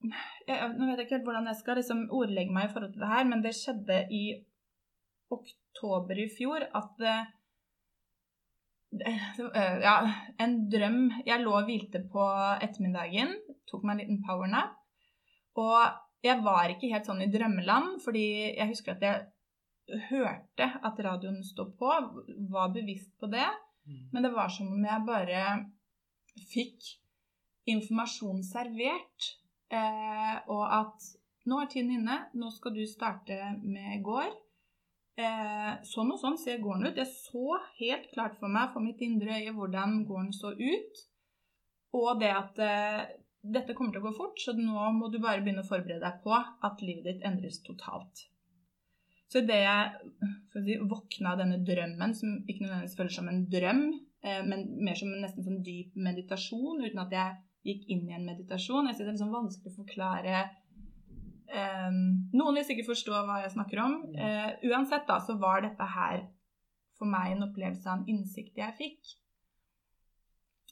jeg, 0.03 0.69
Nå 0.77 0.87
vet 0.87 1.01
jeg 1.01 1.07
ikke 1.07 1.17
helt 1.17 1.27
hvordan 1.29 1.51
jeg 1.51 1.61
skal 1.61 1.81
liksom 1.81 2.05
ordlegge 2.15 2.55
meg 2.55 2.69
i 2.69 2.73
forhold 2.73 2.93
til 2.95 3.03
det 3.03 3.11
her, 3.13 3.27
men 3.29 3.43
det 3.45 3.55
skjedde 3.59 3.99
i 4.15 4.25
oktober 5.35 6.23
i 6.23 6.29
fjor 6.33 6.65
at 6.65 6.93
det, 7.03 7.17
det, 8.99 9.15
øh, 9.45 9.79
ja, 9.85 9.97
en 10.41 10.55
drøm 10.73 11.01
Jeg 11.27 11.43
lå 11.43 11.53
og 11.53 11.67
hvilte 11.69 12.01
på 12.13 12.25
ettermiddagen, 12.65 13.35
tok 13.69 13.85
meg 13.85 13.99
en 13.99 14.05
liten 14.05 14.23
powernap. 14.25 14.79
Og 15.59 15.83
jeg 16.25 16.41
var 16.45 16.73
ikke 16.73 16.89
helt 16.93 17.07
sånn 17.07 17.21
i 17.23 17.29
drømmeland, 17.31 17.99
fordi 18.05 18.25
jeg 18.57 18.71
husker 18.71 18.97
at 18.97 19.05
jeg 19.05 20.01
hørte 20.09 20.71
at 20.85 21.03
radioen 21.05 21.43
sto 21.45 21.69
på, 21.79 21.91
var 22.53 22.73
bevisst 22.73 23.13
på 23.21 23.29
det. 23.33 23.47
Men 24.13 24.25
det 24.25 24.33
var 24.35 24.51
som 24.53 24.73
om 24.73 24.85
jeg 24.85 25.07
bare 25.07 25.43
fikk 26.53 26.89
informasjon 27.69 28.43
servert. 28.47 29.29
Eh, 29.69 30.37
og 30.49 30.65
at 30.65 31.09
nå 31.49 31.61
er 31.63 31.71
tiden 31.73 31.95
inne, 31.99 32.19
nå 32.37 32.51
skal 32.55 32.75
du 32.77 32.85
starte 32.89 33.37
med 33.63 34.03
gård. 34.05 34.35
Eh, 35.19 35.71
sånn 35.89 36.13
og 36.15 36.21
sånn 36.21 36.39
ser 36.39 36.61
gården 36.63 36.91
ut. 36.91 37.01
Jeg 37.01 37.11
så 37.11 37.61
helt 37.81 38.11
klart 38.13 38.37
for 38.39 38.53
meg 38.53 38.73
for 38.75 38.85
mitt 38.85 39.01
indre 39.05 39.41
øye 39.41 39.55
hvordan 39.57 40.03
gården 40.09 40.35
så 40.37 40.53
ut. 40.55 41.05
Og 41.99 42.21
det 42.21 42.31
at 42.37 42.61
eh, 42.63 43.05
dette 43.43 43.75
kommer 43.75 43.95
til 43.95 44.03
å 44.03 44.09
gå 44.09 44.15
fort, 44.17 44.41
så 44.41 44.55
nå 44.57 44.91
må 44.97 45.09
du 45.11 45.19
bare 45.23 45.43
begynne 45.43 45.65
å 45.65 45.69
forberede 45.69 46.05
deg 46.05 46.21
på 46.25 46.35
at 46.37 46.85
livet 46.85 47.07
ditt 47.09 47.25
endres 47.27 47.63
totalt. 47.67 48.29
Så 49.29 49.43
idet 49.43 49.59
jeg 49.61 50.13
si, 50.55 50.77
våkna 50.89 51.35
denne 51.37 51.61
drømmen, 51.67 52.15
som 52.17 52.39
ikke 52.47 52.65
nødvendigvis 52.65 52.97
føles 52.97 53.19
som 53.19 53.29
en 53.29 53.43
drøm, 53.53 53.83
eh, 54.25 54.41
men 54.47 54.65
mer 54.85 54.97
som 54.99 55.13
en 55.13 55.25
nesten 55.25 55.45
sånn 55.45 55.63
dyp 55.65 55.99
meditasjon, 56.09 56.85
uten 56.87 57.03
at 57.05 57.15
jeg 57.15 57.37
gikk 57.67 57.89
inn 57.91 58.09
i 58.09 58.17
en 58.17 58.27
meditasjon 58.29 58.87
Jeg 58.87 58.97
synes 58.97 59.05
det 59.05 59.09
er 59.09 59.17
liksom 59.17 59.35
vanskelig 59.35 59.73
å 59.73 59.79
forklare 59.81 60.43
um, 61.53 62.03
Noen 62.39 62.59
vil 62.59 62.67
sikkert 62.69 62.91
forstå 62.93 63.23
hva 63.27 63.41
jeg 63.43 63.55
snakker 63.55 63.83
om. 63.85 63.97
Uh, 64.15 64.51
uansett, 64.71 65.07
da, 65.09 65.19
så 65.25 65.39
var 65.41 65.65
dette 65.65 65.89
her 65.95 66.27
for 66.99 67.11
meg 67.11 67.33
en 67.33 67.47
opplevelse 67.49 67.89
av 67.89 68.01
en 68.01 68.11
innsikt 68.11 68.59
jeg 68.59 68.77
fikk. 68.79 69.17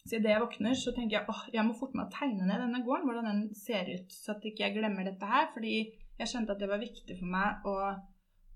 Så 0.06 0.20
idet 0.20 0.30
jeg 0.30 0.42
våkner, 0.42 0.74
så 0.78 0.92
tenker 0.94 1.18
jeg 1.18 1.30
åh, 1.30 1.40
jeg 1.54 1.66
må 1.66 1.74
forte 1.78 1.98
meg 1.98 2.06
å 2.06 2.14
tegne 2.14 2.46
ned 2.46 2.62
denne 2.62 2.82
gården, 2.86 3.08
hvordan 3.08 3.26
den 3.30 3.42
ser 3.58 3.88
ut, 3.90 4.12
så 4.14 4.36
at 4.36 4.44
ikke 4.46 4.62
jeg 4.62 4.76
glemmer 4.76 5.06
dette 5.06 5.30
her. 5.30 5.48
Fordi 5.54 5.74
jeg 6.20 6.30
skjønte 6.30 6.54
at 6.54 6.62
det 6.62 6.70
var 6.70 6.82
viktig 6.82 7.16
for 7.18 7.32
meg 7.32 7.66
å, 7.66 7.74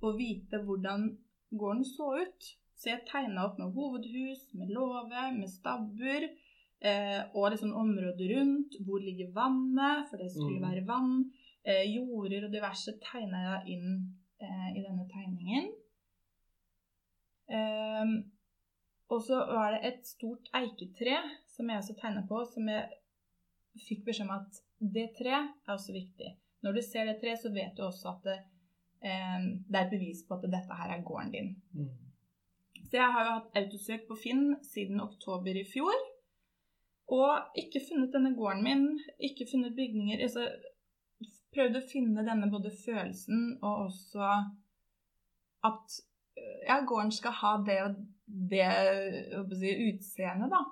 å 0.07 0.13
vite 0.19 0.63
hvordan 0.67 1.09
gården 1.51 1.87
så 1.89 2.13
ut. 2.23 2.53
Så 2.81 2.93
jeg 2.93 3.03
tegna 3.11 3.49
opp 3.49 3.59
med 3.61 3.75
hovedhus, 3.75 4.47
med 4.57 4.71
låve, 4.73 5.27
med 5.37 5.51
stabbur. 5.51 6.29
Eh, 6.81 7.21
og 7.37 7.51
liksom 7.53 7.75
området 7.77 8.31
rundt. 8.37 8.79
Hvor 8.87 8.99
ligger 9.05 9.33
vannet? 9.37 10.07
For 10.09 10.17
det 10.17 10.31
skulle 10.33 10.59
Mm. 10.61 10.69
være 10.69 10.87
vann. 10.87 11.33
Eh, 11.65 11.85
jorder 11.95 12.47
og 12.47 12.53
diverse 12.53 12.95
tegna 13.05 13.43
jeg 13.51 13.75
inn 13.77 14.17
eh, 14.41 14.71
i 14.79 14.81
denne 14.87 15.05
tegningen. 15.13 15.67
Ehm, 17.51 18.13
og 19.11 19.23
så 19.27 19.37
var 19.51 19.75
det 19.75 19.81
et 19.91 20.07
stort 20.07 20.49
eiketre 20.55 21.19
som 21.51 21.69
jeg 21.71 21.79
også 21.83 21.97
tegna 22.01 22.23
på, 22.29 22.45
som 22.53 22.69
jeg 22.71 22.89
fikk 23.89 24.05
beskjed 24.07 24.29
om 24.29 24.37
at 24.39 24.61
det 24.81 25.09
treet 25.19 25.51
er 25.67 25.75
også 25.75 25.93
viktig. 25.95 26.31
Når 26.63 26.77
du 26.77 26.83
ser 26.85 27.05
det 27.09 27.19
treet, 27.21 27.41
så 27.43 27.51
vet 27.53 27.75
du 27.77 27.83
også 27.87 28.15
at 28.15 28.23
det, 28.29 28.39
eh, 29.03 29.41
det 29.69 29.77
er 29.81 29.85
et 29.87 29.91
bevis 29.97 30.23
på 30.29 30.35
at 30.39 30.47
dette 30.47 30.79
her 30.81 30.95
er 30.97 31.03
gården 31.03 31.33
din. 31.35 31.51
Mm. 31.75 31.91
Så 32.91 32.97
jeg 32.99 33.13
har 33.13 33.25
jo 33.25 33.35
hatt 33.39 33.57
autosøk 33.61 34.07
på 34.09 34.17
Finn 34.23 34.57
siden 34.67 35.01
oktober 35.01 35.55
i 35.61 35.65
fjor. 35.65 35.95
Og 37.11 37.59
ikke 37.59 37.83
funnet 37.89 38.13
denne 38.15 38.35
gården 38.39 38.63
min, 38.63 38.85
ikke 39.19 39.49
funnet 39.51 39.75
bygninger. 39.79 40.23
Altså 40.23 40.47
prøvd 41.55 41.81
å 41.81 41.87
finne 41.91 42.25
denne 42.27 42.49
både 42.53 42.71
følelsen 42.85 43.57
og 43.59 43.87
også 43.89 44.29
at 45.67 45.97
øh, 46.39 46.61
ja, 46.69 46.79
gården 46.87 47.11
skal 47.13 47.35
ha 47.41 47.55
det 47.67 47.79
og 47.87 47.97
det 49.51 49.59
si, 49.59 49.73
utseendet, 49.91 50.53
da. 50.53 50.63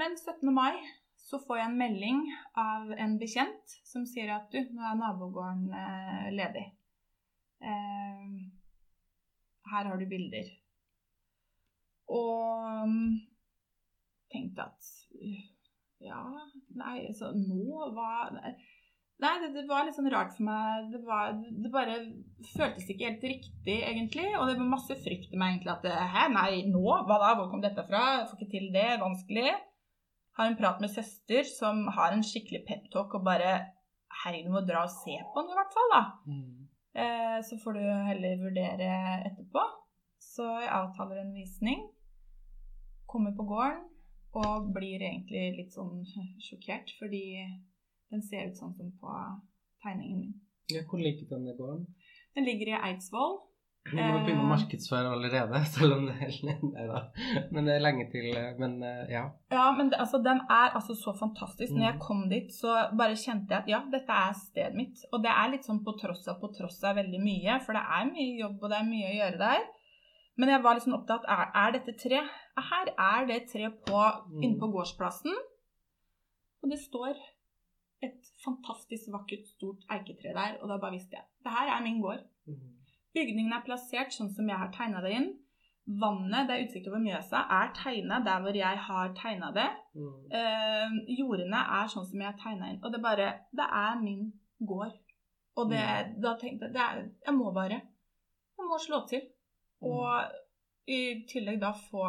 Men 0.00 0.16
17. 0.16 0.48
mai 0.54 0.80
så 1.24 1.38
får 1.46 1.60
jeg 1.60 1.70
en 1.70 1.78
melding 1.78 2.24
av 2.60 2.90
en 3.00 3.14
bekjent 3.20 3.76
som 3.86 4.04
sier 4.08 4.32
at 4.34 4.48
du, 4.52 4.58
nå 4.74 4.82
er 4.88 4.98
nabogården 4.98 5.68
eh, 5.78 6.26
ledig. 6.34 6.64
Eh, 7.64 8.34
her 9.70 9.88
har 9.88 10.00
du 10.00 10.08
bilder. 10.08 10.50
Og 12.12 12.90
tenkte 14.34 14.66
at 14.66 14.94
ja, 16.04 16.20
nei, 16.76 16.98
så 17.16 17.32
nå 17.34 17.90
hva 17.94 18.30
Nei, 19.22 19.30
det, 19.40 19.52
det 19.54 19.68
var 19.68 19.84
litt 19.86 19.94
sånn 19.94 20.10
rart 20.10 20.32
for 20.34 20.42
meg. 20.48 20.88
Det, 20.90 20.98
var, 21.06 21.36
det 21.38 21.70
bare 21.72 22.00
føltes 22.50 22.88
ikke 22.90 23.06
helt 23.06 23.22
riktig, 23.30 23.76
egentlig. 23.86 24.26
Og 24.34 24.48
det 24.50 24.56
var 24.58 24.72
masse 24.72 24.96
frykt 25.04 25.30
i 25.30 25.38
meg, 25.38 25.54
egentlig. 25.54 25.70
At 25.70 26.10
hæ, 26.10 26.24
nei, 26.34 26.64
nå? 26.66 26.82
Hva 26.82 27.20
da? 27.22 27.30
Hvor 27.38 27.46
kom 27.52 27.62
dette 27.62 27.86
fra? 27.86 28.02
Jeg 28.18 28.26
får 28.26 28.40
ikke 28.40 28.50
til 28.56 28.66
det. 28.74 28.88
Vanskelig. 29.00 29.54
Har 30.34 30.50
en 30.50 30.58
prat 30.58 30.82
med 30.82 30.90
søster 30.90 31.46
som 31.46 31.84
har 31.94 32.10
en 32.10 32.26
skikkelig 32.26 32.64
peptalk 32.66 33.14
og 33.14 33.24
bare 33.30 33.54
Herregud, 34.24 34.50
du 34.50 34.54
må 34.58 34.66
dra 34.66 34.82
og 34.86 34.92
se 34.92 35.14
på 35.30 35.42
den, 35.42 35.54
i 35.54 35.56
hvert 35.58 35.72
fall, 35.74 35.88
da. 35.94 36.02
Mm. 36.30 36.66
Eh, 37.04 37.38
så 37.46 37.56
får 37.62 37.78
du 37.78 37.82
heller 38.10 38.42
vurdere 38.42 38.90
etterpå. 39.30 39.64
Så 40.22 40.50
jeg 40.58 40.74
avtaler 40.74 41.22
en 41.22 41.34
visning. 41.38 41.86
Kommer 43.10 43.34
på 43.38 43.46
gården 43.46 43.93
og 44.34 44.72
blir 44.74 45.00
egentlig 45.02 45.56
litt 45.58 45.72
sånn 45.76 46.02
sjokkert, 46.42 46.90
fordi 46.98 47.24
den 48.10 48.22
ser 48.22 48.48
ut 48.50 48.56
sånn 48.58 48.74
som 48.76 48.92
på 49.00 49.14
tegningen 49.84 50.20
min. 50.20 50.34
Ja, 50.72 50.82
hvor 50.88 50.98
ligger 51.02 51.26
denne 51.36 51.54
gården? 51.58 51.86
Den 52.34 52.44
ligger 52.48 52.72
i 52.72 52.78
Eidsvoll. 52.90 53.36
Vi 53.84 54.00
må 54.00 54.14
begynne 54.24 54.40
å 54.40 54.46
Eh. 54.46 54.52
markedsføre 54.56 55.10
allerede, 55.12 55.58
selv 55.74 55.92
om 55.98 56.06
det 56.08 56.14
er 56.24 56.38
Nei 56.46 56.86
da. 56.88 57.00
Men 57.52 57.66
det 57.68 57.74
er 57.74 57.82
lenge 57.84 58.06
til. 58.10 58.30
Men 58.58 58.78
eh, 58.82 59.10
ja. 59.12 59.24
Ja, 59.52 59.66
men 59.76 59.90
det, 59.92 59.98
altså, 60.00 60.22
den 60.24 60.40
er 60.48 60.72
altså 60.78 60.94
så 60.96 61.12
fantastisk. 61.18 61.72
Når 61.76 61.84
jeg 61.84 61.94
Mhm. 61.98 62.00
kom 62.06 62.22
dit, 62.30 62.48
så 62.54 62.72
bare 62.96 63.12
kjente 63.14 63.52
jeg 63.52 63.58
at 63.62 63.68
ja, 63.68 63.82
dette 63.92 64.08
er 64.22 64.32
stedet 64.40 64.74
mitt. 64.74 64.96
Og 65.12 65.20
det 65.22 65.30
er 65.30 65.50
litt 65.52 65.68
sånn 65.68 65.84
på 65.84 65.92
tross 66.00 66.26
av 66.32 66.40
på 66.40 66.48
tross 66.56 66.80
av 66.84 66.96
veldig 66.96 67.20
mye, 67.20 67.60
for 67.60 67.72
det 67.76 67.82
er 67.84 68.08
mye 68.10 68.38
jobb 68.40 68.56
og 68.64 68.70
det 68.70 68.78
er 68.80 68.88
mye 68.88 69.10
å 69.12 69.18
gjøre 69.20 69.38
der. 69.44 69.68
Men 70.38 70.48
jeg 70.48 70.62
var 70.64 70.74
liksom 70.80 70.94
opptatt 70.96 71.28
er, 71.28 71.44
er 71.54 71.72
dette 71.76 71.92
tre? 72.00 72.22
Her 72.54 72.90
er 72.92 73.26
det 73.26 73.40
tre 73.50 73.70
på, 73.86 74.00
inne 74.40 74.58
på 74.60 74.70
gårdsplassen. 74.70 75.34
Og 76.62 76.70
det 76.70 76.78
står 76.80 77.18
et 78.04 78.28
fantastisk 78.44 79.10
vakkert, 79.12 79.48
stort 79.56 79.84
eiketre 79.92 80.34
der, 80.36 80.58
og 80.62 80.68
da 80.70 80.78
bare 80.80 80.96
visste 80.96 81.16
jeg 81.18 81.24
det 81.44 81.52
her 81.52 81.70
er 81.76 81.82
min 81.84 82.00
gård. 82.00 82.22
Mm. 82.46 82.60
Bygningen 83.14 83.52
er 83.52 83.64
plassert 83.66 84.14
sånn 84.14 84.30
som 84.34 84.48
jeg 84.48 84.58
har 84.58 84.70
tegna 84.74 85.02
det 85.04 85.12
inn. 85.18 85.32
Vannet, 86.00 86.48
det 86.48 86.54
er 86.54 86.62
utsikt 86.64 86.86
over 86.88 87.02
Mjøsa, 87.04 87.42
er 87.52 87.72
tegna 87.76 88.22
der 88.24 88.40
hvor 88.40 88.56
jeg 88.56 88.78
har 88.86 89.12
tegna 89.18 89.50
det. 89.52 89.66
Mm. 89.92 90.14
Eh, 90.38 90.94
jordene 91.18 91.60
er 91.78 91.90
sånn 91.92 92.06
som 92.08 92.22
jeg 92.22 92.30
har 92.30 92.38
tegna 92.40 92.70
inn. 92.72 92.80
Og 92.80 92.94
det 92.94 93.02
bare 93.04 93.28
Det 93.52 93.66
er 93.82 94.00
min 94.00 94.30
gård. 94.58 94.96
Og 95.60 95.70
det, 95.70 95.84
da 96.24 96.32
tenkte 96.40 96.66
jeg 96.66 96.74
det 96.74 96.82
er, 96.82 97.04
Jeg 97.26 97.34
må 97.36 97.52
bare 97.52 97.76
Jeg 97.76 98.70
må 98.70 98.78
slå 98.80 99.04
til. 99.10 99.28
Og 99.84 100.08
i 100.86 101.00
tillegg 101.30 101.60
da 101.62 101.72
få, 101.76 102.04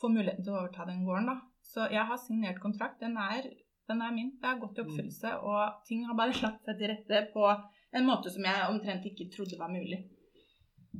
få 0.00 0.10
muligheten 0.12 0.44
til 0.44 0.54
å 0.54 0.62
overta 0.62 0.86
den 0.88 1.04
gården, 1.06 1.30
da. 1.30 1.38
Så 1.72 1.86
jeg 1.92 2.04
har 2.08 2.18
signert 2.20 2.60
kontrakt. 2.62 3.00
Den 3.00 3.16
er, 3.20 3.46
den 3.88 4.02
er 4.04 4.14
min. 4.14 4.34
Det 4.40 4.48
er 4.48 4.60
gått 4.60 4.80
i 4.80 4.84
oppfyllelse. 4.84 5.36
Og 5.46 5.84
ting 5.88 6.06
har 6.08 6.18
bare 6.18 6.36
lagt 6.44 6.66
seg 6.66 6.80
til 6.80 6.92
rette 6.92 7.22
på 7.34 7.46
en 7.92 8.08
måte 8.08 8.32
som 8.32 8.44
jeg 8.48 8.68
omtrent 8.68 9.06
ikke 9.08 9.30
trodde 9.32 9.60
var 9.60 9.72
mulig. 9.72 10.02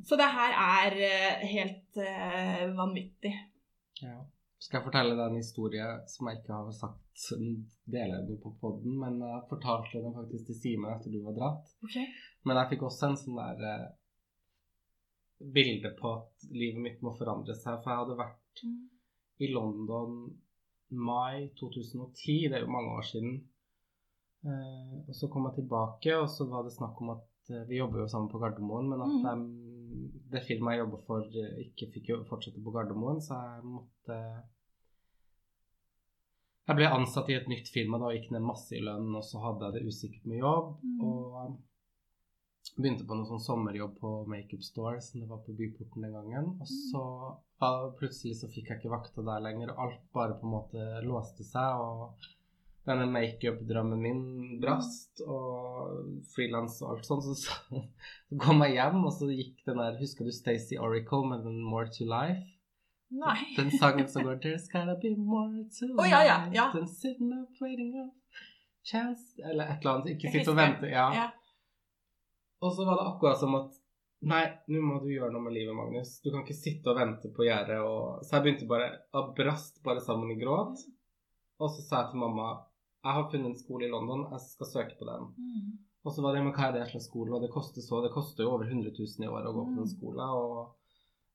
Så 0.07 0.17
det 0.17 0.29
her 0.33 0.55
er 0.57 0.95
eh, 1.05 1.43
helt 1.51 1.99
uh, 2.01 2.63
vanvittig. 2.77 3.33
Ja. 4.01 4.17
Skal 4.63 4.79
jeg 4.79 4.87
fortelle 4.87 5.15
deg 5.17 5.25
en 5.27 5.41
historie 5.41 5.85
som 6.09 6.29
jeg 6.29 6.39
ikke 6.39 6.55
har 6.55 6.75
sagt 6.75 7.01
deler 7.93 8.23
den 8.25 8.39
på 8.41 8.53
poden, 8.61 8.95
men 8.97 9.19
jeg 9.21 9.41
fortalte 9.49 10.01
den 10.01 10.15
faktisk 10.15 10.47
til 10.47 10.57
Simen 10.57 10.93
etter 10.95 11.13
du 11.13 11.19
var 11.25 11.35
dratt. 11.37 11.73
Okay. 11.85 12.07
Men 12.47 12.57
jeg 12.61 12.71
fikk 12.71 12.85
også 12.87 13.09
en 13.09 13.19
sånn 13.19 13.37
der 13.37 13.65
eh, 13.69 13.83
bilde 15.39 15.91
på 15.97 16.13
at 16.19 16.47
livet 16.51 16.81
mitt 16.81 17.03
må 17.05 17.13
forandre 17.17 17.55
seg. 17.57 17.81
For 17.81 17.91
jeg 17.91 18.03
hadde 18.03 18.19
vært 18.19 18.63
Mm. 18.63 18.89
i 19.39 19.47
London 19.49 20.39
mai 20.93 21.49
2010, 21.59 22.49
det 22.49 22.57
er 22.57 22.61
jo 22.61 22.71
mange 22.71 22.91
år 22.93 23.01
siden. 23.01 23.49
Eh, 24.45 24.95
og 25.07 25.15
så 25.15 25.29
kom 25.31 25.47
jeg 25.47 25.61
tilbake, 25.61 26.17
og 26.19 26.29
så 26.29 26.45
var 26.49 26.63
det 26.63 26.75
snakk 26.75 27.01
om 27.01 27.13
at 27.15 27.49
eh, 27.49 27.67
vi 27.69 27.79
jobber 27.79 28.03
jo 28.03 28.07
sammen 28.11 28.29
på 28.29 28.41
Gardermoen, 28.41 28.89
men 28.91 29.01
at 29.01 29.13
mm. 29.13 29.27
jeg, 29.27 30.17
det 30.33 30.43
firmaet 30.47 30.75
jeg 30.75 30.83
jobber 30.83 31.05
for, 31.07 31.37
eh, 31.43 31.61
ikke 31.65 31.91
fikk 31.95 32.11
jo 32.11 32.23
fortsette 32.29 32.63
på 32.63 32.73
Gardermoen, 32.75 33.21
så 33.23 33.39
jeg 33.39 33.69
måtte 33.77 34.19
Jeg 36.63 36.79
ble 36.79 36.87
ansatt 36.95 37.27
i 37.27 37.35
et 37.35 37.47
nytt 37.51 37.67
firma 37.73 37.97
da 37.99 38.07
og 38.07 38.13
gikk 38.15 38.29
ned 38.31 38.43
masse 38.45 38.71
i 38.71 38.79
lønn, 38.79 39.09
og 39.19 39.23
så 39.27 39.41
hadde 39.43 39.67
jeg 39.67 39.73
det 39.75 39.87
usikkert 39.89 40.27
med 40.31 40.37
jobb. 40.39 40.69
Mm. 40.79 41.01
Og 41.03 41.57
begynte 42.77 43.05
på 43.07 43.17
noe 43.17 43.27
sånn 43.27 43.43
sommerjobb 43.43 43.97
på 44.01 44.11
Makeup 44.31 44.63
Store, 44.65 45.01
som 45.03 45.23
det 45.23 45.29
var 45.29 45.41
på 45.45 45.55
Byporten 45.57 46.05
den 46.05 46.15
gangen. 46.15 46.53
Og 46.59 46.69
så 46.69 47.03
ja, 47.63 47.73
plutselig 47.99 48.39
så 48.39 48.49
fikk 48.51 48.71
jeg 48.71 48.81
ikke 48.81 48.93
vakta 48.93 49.25
der 49.25 49.43
lenger, 49.43 49.73
og 49.73 49.83
alt 49.87 50.07
bare 50.15 50.39
på 50.39 50.47
en 50.47 50.55
måte 50.55 50.87
låste 51.07 51.45
seg. 51.47 51.83
og 51.83 52.31
denne 52.83 53.05
makeup-drømmen 53.07 54.01
min 54.03 54.23
brast, 54.59 55.21
og 55.23 56.23
frilans 56.33 56.81
og 56.83 56.95
alt 56.95 57.07
sånt. 57.07 57.23
Så, 57.23 57.35
så, 57.39 57.83
så 58.29 58.39
kom 58.43 58.63
jeg 58.65 58.77
hjem, 58.79 59.05
og 59.07 59.13
så 59.15 59.29
gikk 59.31 59.61
den 59.69 59.79
der 59.79 59.99
Husker 60.01 60.27
du 60.27 60.33
Stacey 60.35 60.79
Oracle 60.79 61.23
med 61.29 61.45
den 61.47 61.61
More 61.63 61.87
to 61.93 62.07
Life? 62.09 62.43
Nei. 63.13 63.37
Den 63.55 63.69
sangen 63.77 64.07
som 64.09 64.25
går 64.25 64.41
There's 64.41 64.65
gotta 64.71 64.95
be 64.99 65.13
more 65.15 65.63
to 65.77 65.91
oh, 66.01 66.07
ja, 66.09 66.23
ja, 66.25 66.37
ja. 66.53 66.71
than 66.73 66.87
sitting 66.89 67.29
up 67.37 67.61
waiting 67.61 67.93
up 68.01 68.13
chance 68.83 69.37
Eller 69.37 69.69
et 69.69 69.79
eller 69.79 69.91
annet. 69.91 70.15
Ikke 70.15 70.31
sitt 70.33 70.49
og 70.49 70.57
vente. 70.57 70.89
Ja. 70.89 71.29
Og 72.63 72.71
så 72.75 72.85
var 72.87 72.99
det 72.99 73.07
akkurat 73.11 73.41
som 73.41 73.55
at 73.59 73.79
Nei, 74.23 74.43
nå 74.71 74.79
må 74.79 75.01
du 75.03 75.09
gjøre 75.11 75.33
noe 75.33 75.43
med 75.43 75.51
livet, 75.51 75.75
Magnus. 75.75 76.13
Du 76.23 76.29
kan 76.31 76.45
ikke 76.45 76.55
sitte 76.55 76.87
og 76.93 76.95
vente 76.95 77.27
på 77.35 77.43
gjerdet. 77.43 77.81
Og... 77.83 78.21
Så 78.23 78.37
jeg 78.37 78.45
begynte 78.45 78.67
bare 78.69 78.85
Jeg 78.87 79.33
brast 79.35 79.81
bare 79.83 79.99
sammen 80.05 80.31
i 80.31 80.37
gråt. 80.39 80.79
Og 81.59 81.73
så 81.73 81.83
sa 81.83 81.97
jeg 82.05 82.13
til 82.13 82.21
mamma 82.23 82.53
jeg 83.03 83.17
har 83.17 83.25
funnet 83.33 83.49
en 83.51 83.59
skole 83.59 83.83
i 83.83 83.91
London, 83.91 84.21
jeg 84.31 84.39
skal 84.45 84.69
søke 84.69 84.95
på 84.95 85.07
den. 85.09 85.25
Mm. 85.35 85.71
Og 86.07 86.13
så 86.15 86.23
var 86.23 86.35
det 86.35 86.43
men 86.45 86.53
hva 86.55 86.69
er 86.69 86.77
det 86.77 86.85
slags 86.87 87.09
skole, 87.09 87.33
og 87.35 87.43
det 87.43 87.49
koster 87.51 87.83
så, 87.83 87.99
det 88.03 88.13
koster 88.13 88.45
jo 88.45 88.53
over 88.55 88.69
100 88.69 88.93
000 88.95 89.25
i 89.25 89.27
året 89.27 89.49
å 89.49 89.55
gå 89.57 89.65
på 89.65 89.75
den 89.75 89.89
Mm. 89.89 89.91
skolen. 89.91 90.21
og 90.23 90.77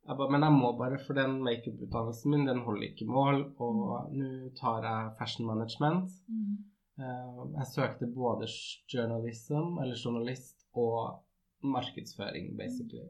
jeg 0.09 0.17
ba, 0.17 0.29
Men 0.33 0.47
jeg 0.47 0.53
må 0.57 0.73
bare, 0.79 0.99
for 1.05 1.13
den 1.13 1.43
makeup-utdannelsen 1.45 2.31
min, 2.33 2.47
den 2.49 2.65
holder 2.65 2.89
ikke 2.89 3.05
mål. 3.07 3.53
Og 3.61 4.09
nå 4.17 4.49
tar 4.57 4.81
jeg 4.89 5.13
fashion 5.19 5.47
management. 5.47 6.09
Mm. 6.25 6.57
Eh, 6.99 7.41
Jeg 7.59 7.67
søkte 7.73 8.11
både 8.11 8.49
journalism, 8.91 9.79
eller 9.83 9.97
journalist, 10.05 10.67
og 10.75 11.23
markedsføring, 11.63 12.57
basically. 12.59 13.09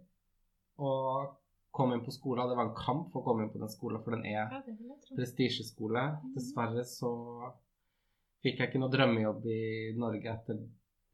Og 0.78 1.37
kom 1.75 1.92
inn 1.92 2.04
på 2.04 2.12
skolen. 2.14 2.49
Det 2.49 2.57
var 2.57 2.68
en 2.68 2.76
kamp 2.76 3.12
for 3.12 3.21
å 3.21 3.26
komme 3.26 3.45
inn 3.45 3.52
på 3.52 3.61
den 3.61 3.73
skolen, 3.73 4.02
for 4.04 4.16
den 4.16 4.26
er 4.26 4.49
Ja, 4.52 4.62
prestisjeskole. 5.16 6.04
Dessverre 6.35 6.85
så 6.85 7.12
fikk 8.42 8.59
jeg 8.61 8.71
ikke 8.71 8.80
noe 8.83 8.92
drømmejobb 8.92 9.47
i 9.47 9.62
Norge 9.98 10.33
etter, 10.33 10.61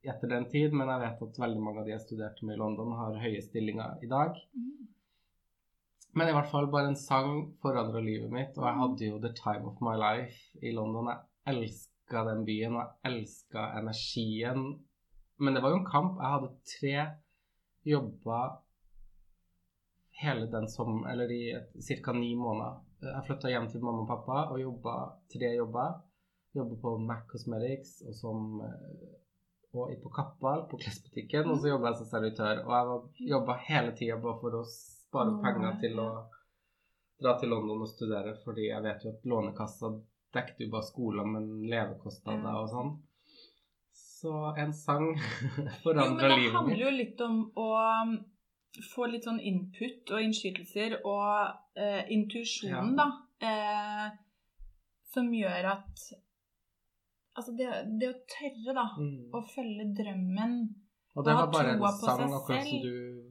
etter 0.04 0.28
den 0.28 0.46
tid, 0.50 0.72
men 0.72 0.88
jeg 0.88 1.00
vet 1.00 1.22
at 1.22 1.40
veldig 1.46 1.62
mange 1.62 1.80
av 1.80 1.86
de 1.86 1.94
jeg 1.94 2.04
studerte 2.04 2.44
med 2.44 2.56
i 2.56 2.62
London, 2.62 2.92
har 2.92 3.22
høye 3.22 3.42
stillinger 3.42 4.02
i 4.04 4.10
dag. 4.10 4.36
Mm. 4.54 4.88
Men 6.14 6.28
i 6.28 6.34
hvert 6.36 6.50
fall 6.50 6.68
bare 6.70 6.92
en 6.92 6.98
sang 6.98 7.56
forandra 7.62 8.02
livet 8.04 8.30
mitt, 8.30 8.54
og 8.58 8.68
jeg 8.68 8.80
hadde 8.82 9.08
jo 9.08 9.18
the 9.18 9.32
time 9.34 9.66
of 9.66 9.80
my 9.82 9.96
life 9.98 10.58
i 10.62 10.70
London. 10.70 11.10
Jeg 11.46 11.56
elska 12.04 12.24
den 12.24 12.44
byen, 12.44 12.76
og 12.76 12.82
jeg 12.82 13.12
elska 13.12 13.78
energien. 13.78 14.84
Men 15.38 15.54
det 15.54 15.62
var 15.62 15.70
jo 15.70 15.80
en 15.80 15.90
kamp. 15.90 16.18
Jeg 16.20 16.30
hadde 16.30 16.50
tre 16.80 17.06
jobber 17.84 18.60
hele 20.22 20.46
den 20.46 20.68
som 20.68 21.06
Eller 21.06 21.30
i 21.30 21.54
ca. 22.04 22.12
ni 22.12 22.34
måneder. 22.34 22.80
Jeg 23.00 23.24
flytta 23.26 23.48
hjem 23.48 23.68
til 23.68 23.82
mamma 23.82 24.02
og 24.02 24.08
pappa 24.08 24.52
og 24.52 24.60
jobba 24.60 25.18
tre 25.32 25.56
jobber. 25.56 26.00
Jobba 26.54 26.76
på 26.80 26.98
Mac 26.98 27.26
Cosmetics 27.26 28.02
og 28.06 28.14
som 28.14 28.60
eh, 28.60 29.20
og 29.74 29.90
på 30.02 30.08
Kappal, 30.14 30.68
på 30.70 30.78
klesbutikken, 30.78 31.50
og 31.50 31.58
så 31.58 31.72
jobba 31.72 31.90
jeg 31.90 31.96
som 31.98 32.06
servitør. 32.06 32.60
Og 32.62 32.72
jeg 33.18 33.28
jobba 33.32 33.56
hele 33.66 33.90
tida 33.98 34.20
bare 34.22 34.38
for 34.38 34.54
å 34.54 34.62
spare 34.70 35.34
penger 35.42 35.80
til 35.80 35.98
å 35.98 36.08
dra 37.18 37.32
til 37.40 37.50
London 37.50 37.82
og 37.82 37.90
studere, 37.90 38.36
fordi 38.44 38.68
jeg 38.68 38.84
vet 38.84 39.02
jo 39.02 39.10
at 39.10 39.26
Lånekassa 39.26 39.90
dekket 40.34 40.64
jo 40.66 40.70
bare 40.74 40.86
skoler, 40.88 41.26
men 41.26 41.48
levekostnader 41.70 42.60
og 42.60 42.70
sånn. 42.72 42.92
Så 43.94 44.32
en 44.58 44.72
sang 44.74 45.10
forandra 45.84 46.30
livet 46.34 46.38
mitt. 46.38 46.44
Jo, 46.44 46.44
men 46.44 46.50
det 46.50 46.56
handler 46.58 46.84
jo 46.84 46.92
litt 46.98 47.20
om 47.26 47.40
å 47.60 47.68
um, 48.02 48.14
få 48.94 49.06
litt 49.12 49.26
sånn 49.28 49.40
input 49.40 50.10
og 50.16 50.24
innskytelser 50.24 50.96
og 51.04 51.78
eh, 51.78 52.02
intuisjonen, 52.16 52.96
da. 52.98 53.08
Eh, 53.44 54.06
som 55.14 55.32
gjør 55.34 55.72
at 55.76 56.06
Altså, 57.34 57.50
det, 57.58 57.66
det 57.98 58.08
å 58.12 58.18
tørre, 58.30 58.72
da, 58.76 58.84
Mm. 58.94 59.30
å 59.34 59.40
følge 59.50 59.84
drømmen 59.98 60.52
Og 61.16 61.24
det 61.26 61.32
og 61.32 61.38
ha 61.38 61.46
var 61.46 61.52
bare 61.52 61.72
en 61.72 61.80
sang, 61.98 62.30
akkurat 62.30 62.68
som 62.68 62.82
du 62.84 63.24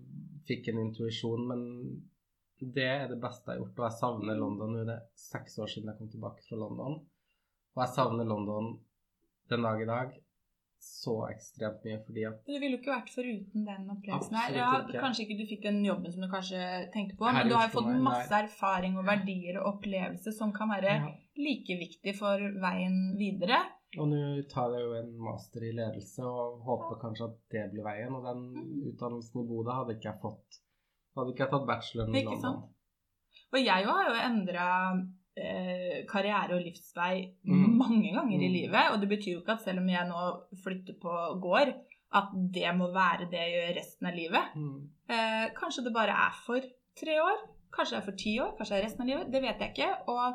fikk 0.48 0.68
en 0.74 0.80
intuisjon, 0.82 1.46
men 1.48 1.62
det 2.76 2.88
er 2.88 3.08
det 3.12 3.20
beste 3.24 3.50
jeg 3.52 3.58
har 3.58 3.62
gjort, 3.64 3.80
og 3.80 3.86
jeg 3.90 4.00
savner 4.00 4.40
London. 4.40 4.74
Nå 4.74 4.84
er 4.84 4.90
det 4.92 5.00
seks 5.20 5.58
år 5.60 5.72
siden 5.72 5.92
jeg 5.92 6.00
kom 6.00 6.12
tilbake 6.14 6.46
fra 6.48 6.60
London, 6.62 7.00
og 7.76 7.82
jeg 7.84 7.96
savner 7.96 8.30
London 8.30 8.78
den 9.52 9.66
dag 9.68 9.82
i 9.82 9.90
dag 9.90 10.14
så 10.84 11.14
ekstremt 11.32 11.84
mye 11.88 12.00
fordi 12.04 12.24
at 12.28 12.40
Du 12.44 12.52
ville 12.60 12.76
jo 12.76 12.80
ikke 12.82 12.92
vært 12.92 13.12
foruten 13.14 13.68
den 13.68 13.86
opplevelsen 13.94 14.36
her. 14.36 14.56
Ja, 14.58 14.72
kanskje 15.00 15.24
ikke 15.26 15.38
du 15.40 15.46
fikk 15.48 15.62
den 15.64 15.78
jobben 15.86 16.12
som 16.12 16.26
du 16.26 16.28
kanskje 16.32 16.64
tenkte 16.92 17.16
på, 17.20 17.30
men 17.32 17.48
du 17.48 17.56
har 17.56 17.70
jo 17.70 17.78
fått 17.78 17.94
masse 18.04 18.36
erfaring 18.36 18.98
og 19.00 19.08
verdier 19.08 19.62
og 19.62 19.78
opplevelser 19.78 20.36
som 20.36 20.52
kan 20.56 20.72
være 20.74 20.98
ja. 20.98 21.14
like 21.40 21.78
viktig 21.80 22.16
for 22.18 22.44
veien 22.66 23.16
videre. 23.20 23.62
Og 23.96 24.10
nå 24.10 24.20
tar 24.52 24.74
jeg 24.74 24.84
jo 24.88 24.94
en 24.98 25.12
master 25.22 25.64
i 25.68 25.72
ledelse 25.78 26.26
og 26.26 26.64
håper 26.68 27.00
kanskje 27.04 27.28
at 27.30 27.36
det 27.54 27.66
blir 27.72 27.86
veien. 27.86 28.16
Og 28.18 28.26
den 28.26 28.44
Mm. 28.54 28.88
utdannelsen 28.92 29.44
i 29.44 29.48
Bodø 29.48 29.72
hadde 29.72 29.96
ikke 29.96 30.10
jeg 30.10 30.22
fått. 30.22 30.60
Hadde 31.16 31.34
ikke 31.34 31.44
jeg 31.46 31.52
tatt 31.52 31.68
bacheloren 31.68 32.16
i 32.16 32.24
London. 32.26 32.62
Og 33.54 33.60
jeg 33.62 33.86
har 33.86 34.08
jo 34.10 34.14
endra 34.28 34.68
eh, 35.38 36.04
karriere 36.10 36.54
og 36.58 36.62
livsvei 36.62 37.16
Mm. 37.46 37.78
mange 37.78 38.12
ganger 38.14 38.38
i 38.42 38.48
Mm. 38.50 38.54
livet. 38.54 38.92
Og 38.94 39.00
det 39.02 39.10
betyr 39.10 39.34
jo 39.34 39.40
ikke 39.42 39.54
at 39.58 39.62
selv 39.66 39.80
om 39.80 39.88
jeg 39.90 40.08
nå 40.10 40.22
flytter 40.64 40.94
på 41.02 41.14
gård, 41.42 41.74
at 42.14 42.28
det 42.54 42.76
må 42.78 42.92
være 42.94 43.26
det 43.32 43.40
jeg 43.42 43.54
gjør 43.58 43.76
resten 43.80 44.08
av 44.08 44.14
livet. 44.14 44.56
Mm. 44.56 44.90
Eh, 45.10 45.48
kanskje 45.58 45.84
det 45.84 45.94
bare 45.94 46.14
er 46.28 46.34
for 46.46 46.60
tre 46.96 47.16
år, 47.22 47.38
kanskje 47.74 47.96
det 47.96 48.02
er 48.02 48.06
for 48.12 48.18
ti 48.18 48.40
år, 48.40 48.52
kanskje 48.58 48.76
det 48.76 48.80
er 48.84 48.86
resten 48.88 49.02
av 49.02 49.08
livet. 49.08 49.32
Det 49.32 49.42
vet 49.42 49.60
jeg 49.60 49.74
ikke. 49.74 49.92
Og 50.08 50.34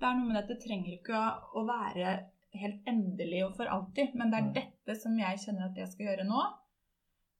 det 0.00 0.06
er 0.08 0.14
noe 0.18 0.26
med 0.28 0.36
at 0.36 0.48
det 0.48 0.60
trenger 0.60 0.92
ikke 0.98 1.16
å, 1.54 1.64
være 1.66 2.26
helt 2.54 2.84
endelig 2.86 3.44
og 3.46 3.56
for 3.56 3.64
alltid, 3.64 4.14
men 4.14 4.30
det 4.30 4.38
er 4.38 4.42
Nei. 4.44 4.52
dette 4.60 5.00
som 5.00 5.16
jeg 5.18 5.38
kjenner 5.38 5.70
at 5.70 5.76
jeg 5.76 5.88
skal 5.88 6.06
gjøre 6.06 6.26
nå. 6.28 6.42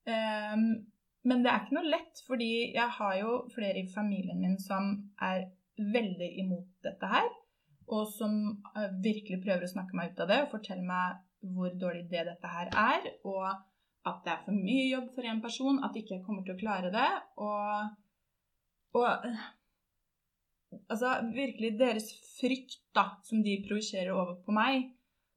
Ehm, 0.07 0.87
men 1.29 1.45
det 1.45 1.51
er 1.51 1.63
ikke 1.63 1.79
noe 1.79 1.93
lett, 1.93 2.21
fordi 2.27 2.51
jeg 2.75 2.97
har 2.99 3.15
jo 3.21 3.37
flere 3.55 3.81
i 3.81 3.91
familien 3.93 4.41
min 4.41 4.59
som 4.61 4.95
er 5.25 5.47
veldig 5.77 6.31
imot 6.45 6.69
dette 6.85 7.11
her, 7.11 7.31
og 7.93 8.07
som 8.13 8.37
eh, 8.77 8.91
virkelig 9.05 9.41
prøver 9.45 9.67
å 9.67 9.73
snakke 9.75 9.97
meg 9.97 10.13
ut 10.13 10.25
av 10.25 10.31
det 10.31 10.41
og 10.45 10.53
fortelle 10.55 10.85
meg 10.87 11.21
hvor 11.55 11.73
dårlig 11.77 12.07
det 12.13 12.25
dette 12.29 12.49
her 12.49 12.71
er, 12.73 13.09
og 13.29 13.49
at 14.05 14.21
det 14.25 14.33
er 14.33 14.45
for 14.45 14.57
mye 14.57 14.87
jobb 14.91 15.11
for 15.17 15.29
en 15.29 15.43
person, 15.45 15.81
at 15.85 15.97
ikke 15.97 16.19
jeg 16.19 16.25
kommer 16.25 16.45
til 16.45 16.57
å 16.57 16.61
klare 16.61 16.93
det, 16.95 17.11
og, 17.41 17.93
og 19.01 19.29
eh, 19.29 19.45
Altså, 20.91 21.07
virkelig 21.31 21.77
deres 21.79 22.09
frykt, 22.41 22.81
da, 22.99 23.05
som 23.23 23.45
de 23.47 23.53
projiserer 23.63 24.11
over 24.11 24.41
på 24.43 24.51
meg. 24.57 24.89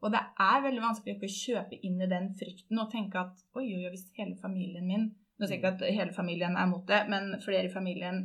Og 0.02 0.10
det 0.14 0.24
er 0.42 0.64
veldig 0.64 0.82
vanskelig 0.82 1.14
å 1.14 1.18
ikke 1.18 1.34
kjøpe 1.34 1.78
inn 1.86 2.02
i 2.02 2.10
den 2.10 2.32
frykten 2.40 2.82
og 2.82 2.90
tenke 2.90 3.22
at 3.22 3.44
oi, 3.58 3.68
oi, 3.76 3.92
hvis 3.94 4.08
hele 4.18 4.38
familien 4.42 4.88
min 4.90 5.08
Nå 5.38 5.46
sier 5.46 5.58
jeg 5.58 5.62
ikke 5.62 5.74
at 5.76 5.94
hele 5.94 6.16
familien 6.16 6.58
er 6.58 6.70
mot 6.70 6.86
det, 6.90 7.04
men 7.12 7.36
flere 7.44 7.68
i 7.68 7.74
familien 7.74 8.24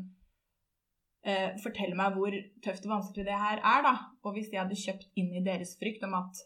eh, 1.26 1.52
forteller 1.62 1.98
meg 1.98 2.16
hvor 2.16 2.36
tøft 2.64 2.86
og 2.88 2.94
vanskelig 2.96 3.26
det 3.28 3.40
her 3.44 3.60
er, 3.60 3.84
da. 3.84 3.94
Og 4.24 4.36
hvis 4.36 4.48
jeg 4.52 4.62
hadde 4.62 4.80
kjøpt 4.80 5.08
inn 5.20 5.34
i 5.36 5.44
deres 5.44 5.74
frykt 5.80 6.04
om 6.08 6.16
at 6.22 6.44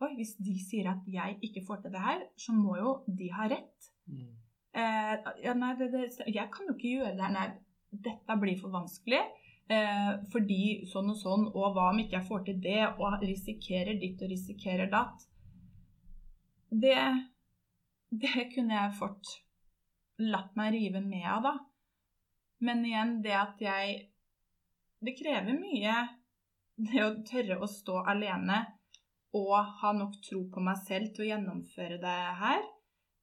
oi, 0.00 0.14
hvis 0.16 0.36
de 0.40 0.54
sier 0.64 0.88
at 0.88 1.08
jeg 1.12 1.36
ikke 1.44 1.64
får 1.66 1.82
til 1.82 1.92
det 1.94 2.04
her, 2.04 2.22
så 2.40 2.54
må 2.56 2.78
jo 2.80 2.94
de 3.06 3.28
ha 3.36 3.48
rett. 3.52 3.90
Mm. 4.08 4.30
Eh, 4.80 5.28
ja, 5.44 5.54
nei, 5.58 5.74
det, 5.76 5.90
det, 5.92 6.06
jeg 6.26 6.48
kan 6.54 6.70
jo 6.70 6.76
ikke 6.78 6.94
gjøre 6.96 7.16
det 7.18 7.26
her. 7.26 7.36
Nei, 7.36 7.48
dette 8.06 8.38
blir 8.40 8.56
for 8.60 8.72
vanskelig. 8.72 9.20
Eh, 9.70 10.14
fordi 10.32 10.62
sånn 10.90 11.12
og 11.12 11.18
sånn, 11.20 11.44
og 11.52 11.76
hva 11.76 11.90
om 11.92 12.00
ikke 12.02 12.16
jeg 12.16 12.28
får 12.30 12.46
til 12.48 12.62
det, 12.64 12.80
og 12.96 13.20
risikerer 13.22 14.00
ditt 14.00 14.22
og 14.24 14.32
risikerer 14.32 14.90
datt. 14.90 15.28
Det, 16.70 16.96
det 18.24 18.48
kunne 18.54 18.78
jeg 18.78 18.96
fort 18.98 19.36
latt 20.20 20.56
meg 20.58 20.74
rive 20.74 21.02
med 21.04 21.26
av, 21.28 21.46
da. 21.46 21.54
Men 22.64 22.84
igjen, 22.84 23.20
det 23.24 23.36
at 23.36 23.60
jeg 23.64 24.06
Det 25.00 25.14
krever 25.16 25.56
mye, 25.56 25.94
det 26.76 27.00
å 27.00 27.14
tørre 27.24 27.56
å 27.64 27.66
stå 27.68 28.02
alene 28.12 28.58
og 29.32 29.54
ha 29.80 29.92
nok 29.96 30.18
tro 30.26 30.42
på 30.52 30.60
meg 30.60 30.76
selv 30.84 31.14
til 31.14 31.24
å 31.24 31.28
gjennomføre 31.30 31.96
det 32.02 32.18
her. 32.40 32.66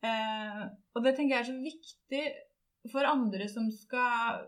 Eh, 0.08 0.64
og 0.96 1.04
det 1.06 1.14
tenker 1.14 1.36
jeg 1.36 1.44
er 1.44 1.50
så 1.52 1.58
viktig 1.62 2.24
for 2.90 3.10
andre 3.10 3.46
som 3.52 3.68
skal 3.74 4.48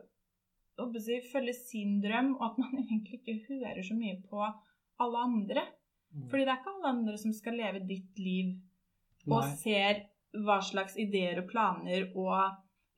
si, 1.03 1.19
følge 1.31 1.53
sin 1.57 1.99
drøm, 2.03 2.35
og 2.37 2.45
at 2.47 2.61
man 2.63 2.79
egentlig 2.83 3.19
ikke 3.21 3.37
hører 3.49 3.83
så 3.85 3.97
mye 3.97 4.17
på 4.29 4.41
alle 5.03 5.25
andre. 5.27 5.65
Mm. 6.09 6.25
Fordi 6.31 6.45
det 6.45 6.53
er 6.53 6.61
ikke 6.61 6.75
alle 6.77 6.93
andre 6.95 7.21
som 7.21 7.35
skal 7.35 7.59
leve 7.59 7.85
ditt 7.85 8.17
liv 8.17 8.55
og 9.29 9.43
Nei. 9.43 9.55
ser 9.59 10.05
hva 10.45 10.59
slags 10.61 10.97
ideer 11.01 11.41
og 11.41 11.49
planer 11.49 12.09
og 12.13 12.35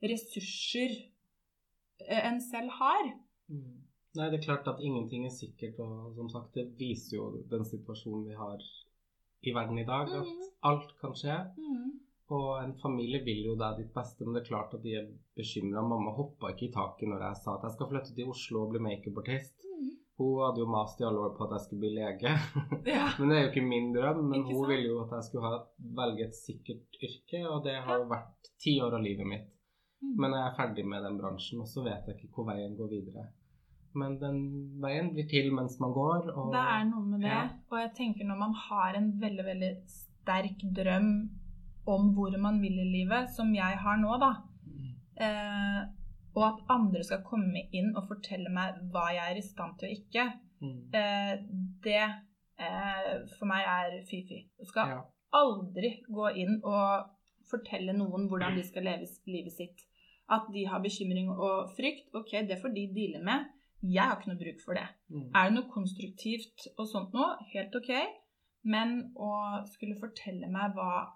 ressurser 0.04 0.92
eh, 0.92 2.22
en 2.28 2.40
selv 2.44 2.74
har. 2.80 3.12
Mm. 3.48 3.80
Nei, 4.18 4.28
det 4.28 4.42
er 4.42 4.44
klart 4.44 4.68
at 4.68 4.82
ingenting 4.84 5.24
er 5.24 5.32
sikkert, 5.32 5.78
og 5.80 6.12
som 6.18 6.28
sagt, 6.28 6.52
det 6.56 6.74
viser 6.76 7.16
jo 7.16 7.28
den 7.48 7.64
situasjonen 7.64 8.26
vi 8.28 8.36
har 8.36 8.60
i 9.42 9.54
verden 9.56 9.80
i 9.80 9.86
dag, 9.88 10.10
at 10.12 10.28
mm. 10.28 10.42
alt 10.68 10.92
kan 11.00 11.16
skje. 11.16 11.38
Mm. 11.56 11.94
Og 12.32 12.50
en 12.60 12.74
familie 12.80 13.22
vil 13.24 13.42
jo 13.48 13.56
deg 13.60 13.80
ditt 13.80 13.92
beste, 13.96 14.24
men 14.24 14.36
det 14.36 14.42
er 14.42 14.50
klart 14.50 14.76
at 14.76 14.84
de 14.84 14.94
er 15.00 15.08
bekymra. 15.36 15.82
Mamma 15.84 16.12
hoppa 16.16 16.52
ikke 16.52 16.68
i 16.68 16.74
taket 16.76 17.10
når 17.10 17.24
jeg 17.26 17.40
sa 17.40 17.56
at 17.56 17.66
jeg 17.66 17.76
skal 17.76 17.90
flytte 17.90 18.14
til 18.16 18.30
Oslo 18.32 18.62
og 18.64 18.72
bli 18.72 18.84
makeupartist. 18.84 19.66
Hun 20.22 20.42
hadde 20.46 20.62
jo 20.62 20.68
mast 20.70 21.00
i 21.02 21.06
alle 21.08 21.24
år 21.26 21.34
på 21.36 21.46
at 21.46 21.56
jeg 21.56 21.64
skulle 21.66 21.82
bli 21.84 21.92
lege. 21.98 22.34
Ja. 22.94 23.08
men 23.18 23.30
det 23.30 23.36
er 23.36 23.44
jo 23.44 23.50
ikke 23.50 23.66
min 23.66 23.90
drøm. 23.94 24.22
Men 24.30 24.46
hun 24.46 24.64
ville 24.70 24.88
jo 24.88 25.02
at 25.04 25.16
jeg 25.18 25.28
skulle 25.28 25.50
ha, 25.50 25.60
velge 25.98 26.28
et 26.28 26.38
sikkert 26.38 27.02
yrke, 27.02 27.42
og 27.50 27.62
det 27.66 27.76
har 27.86 28.02
jo 28.02 28.08
vært 28.10 28.52
ti 28.62 28.78
år 28.84 28.98
av 28.98 29.04
livet 29.04 29.28
mitt. 29.28 29.50
Mm. 30.02 30.16
Men 30.24 30.34
jeg 30.36 30.44
er 30.46 30.58
ferdig 30.58 30.86
med 30.88 31.06
den 31.06 31.18
bransjen, 31.20 31.62
og 31.62 31.70
så 31.70 31.84
vet 31.86 32.08
jeg 32.08 32.18
ikke 32.18 32.34
hvor 32.36 32.50
veien 32.50 32.74
går 32.78 32.90
videre. 32.90 33.28
Men 33.98 34.16
den 34.20 34.38
veien 34.80 35.12
blir 35.12 35.28
til 35.28 35.50
mens 35.54 35.76
man 35.82 35.92
går. 35.94 36.30
Og, 36.32 36.52
det 36.54 36.64
er 36.74 36.86
noe 36.88 37.04
med 37.06 37.22
det. 37.26 37.32
Ja. 37.34 37.44
Og 37.70 37.78
jeg 37.82 37.92
tenker 37.98 38.28
når 38.28 38.40
man 38.40 38.56
har 38.68 38.98
en 38.98 39.10
veldig, 39.20 39.44
veldig 39.50 39.72
sterk 39.92 40.64
drøm 40.78 41.12
om 41.92 42.12
hvor 42.16 42.34
man 42.40 42.60
vil 42.62 42.78
i 42.78 42.88
livet, 42.88 43.30
som 43.36 43.50
jeg 43.54 43.78
har 43.84 43.98
nå, 44.00 44.14
da, 44.22 44.30
mm. 44.70 44.92
eh, 45.26 45.80
og 46.32 46.44
at 46.46 46.60
andre 46.72 47.02
skal 47.04 47.24
komme 47.26 47.66
inn 47.76 47.92
og 47.92 48.06
fortelle 48.08 48.52
meg 48.52 48.78
hva 48.92 49.08
jeg 49.12 49.34
er 49.34 49.40
i 49.40 49.44
stand 49.44 49.78
til 49.80 49.90
og 49.90 49.96
ikke, 49.98 50.26
mm. 50.64 50.78
eh, 50.96 51.32
det 51.84 52.02
eh, 52.02 53.10
for 53.36 53.48
meg 53.50 53.66
er 53.68 53.98
fy-fy. 54.08 54.42
Du 54.58 54.68
skal 54.70 54.94
ja. 54.94 55.00
aldri 55.38 55.94
gå 56.08 56.30
inn 56.42 56.58
og 56.60 57.10
fortelle 57.50 57.94
noen 57.96 58.28
hvordan 58.30 58.56
de 58.56 58.64
skal 58.64 58.86
leve 58.88 59.08
livet 59.28 59.54
sitt. 59.54 59.84
At 60.32 60.46
de 60.54 60.64
har 60.70 60.80
bekymring 60.80 61.28
og 61.34 61.74
frykt, 61.76 62.08
ok, 62.16 62.38
det 62.48 62.60
får 62.62 62.72
de 62.72 62.88
deale 62.94 63.20
med. 63.26 63.50
Jeg 63.82 64.06
har 64.06 64.16
ikke 64.16 64.30
noe 64.30 64.40
bruk 64.40 64.60
for 64.62 64.78
det. 64.78 64.86
Mm. 65.10 65.28
Er 65.34 65.48
det 65.48 65.56
noe 65.56 65.70
konstruktivt 65.72 66.68
og 66.76 66.86
sånt 66.88 67.16
noe, 67.16 67.34
helt 67.52 67.74
ok. 67.76 67.90
Men 68.72 69.00
å 69.18 69.32
skulle 69.72 69.98
fortelle 69.98 70.48
meg 70.48 70.76
hva, 70.76 71.08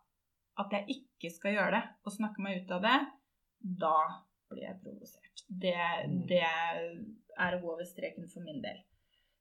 at 0.58 0.72
jeg 0.74 0.98
ikke 0.98 1.30
skal 1.30 1.54
gjøre 1.54 1.76
det, 1.78 1.84
og 2.04 2.16
snakke 2.16 2.42
meg 2.42 2.64
ut 2.64 2.72
av 2.74 2.82
det, 2.82 2.96
da 3.80 3.98
blir 4.50 4.66
jeg 4.66 4.80
provosert. 4.82 5.44
Det, 5.46 5.78
mm. 6.08 6.20
det 6.30 6.42
er 6.42 7.58
over 7.62 7.84
streken 7.86 8.28
for 8.32 8.44
min 8.46 8.62
del. 8.64 8.82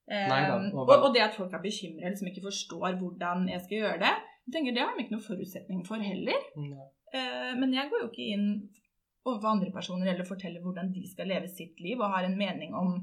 Um, 0.06 0.78
og, 0.78 0.92
og, 0.94 1.10
det 1.16 1.24
at 1.26 1.34
folk 1.34 1.54
er 1.54 1.64
bekymra, 1.64 2.12
liksom 2.12 2.30
ikke 2.30 2.46
forstår 2.46 2.98
hvordan 3.00 3.48
jeg 3.50 3.62
skal 3.64 3.80
gjøre 3.80 4.02
det, 4.04 4.14
jeg 4.46 4.54
tenker 4.54 4.76
det 4.76 4.84
har 4.84 4.94
de 4.94 5.02
ikke 5.02 5.16
noen 5.16 5.26
forutsetning 5.26 5.80
for 5.88 6.04
heller. 6.06 6.44
Uh, 6.56 7.54
men 7.58 7.74
jeg 7.74 7.90
går 7.90 8.04
jo 8.04 8.10
ikke 8.12 8.28
inn 8.36 8.50
overfor 9.26 9.56
andre 9.56 9.72
personer 9.74 10.12
eller 10.12 10.28
forteller 10.28 10.62
hvordan 10.62 10.92
de 10.94 11.02
skal 11.10 11.32
leve 11.34 11.50
sitt 11.50 11.82
liv, 11.82 11.98
og 11.98 12.14
har 12.14 12.28
en 12.28 12.38
mening 12.38 12.78
om 12.78 13.00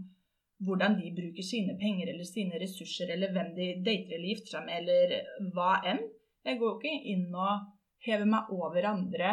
hvordan 0.62 0.94
de 1.00 1.10
bruker 1.16 1.42
sine 1.42 1.74
penger 1.80 2.12
eller 2.12 2.28
sine 2.28 2.60
ressurser, 2.62 3.10
eller 3.10 3.32
hvem 3.34 3.50
de 3.56 3.68
dater 3.82 4.14
eller 4.14 4.30
gifter 4.30 4.54
seg 4.54 4.68
med, 4.68 4.84
eller 4.84 5.50
hva 5.56 5.72
enn. 5.90 6.04
Jeg 6.46 6.60
går 6.60 6.68
jo 6.70 6.78
ikke 6.78 7.10
inn 7.14 7.26
og 7.34 7.66
hever 8.06 8.30
meg 8.30 8.50
over 8.54 8.86
andre 8.86 9.32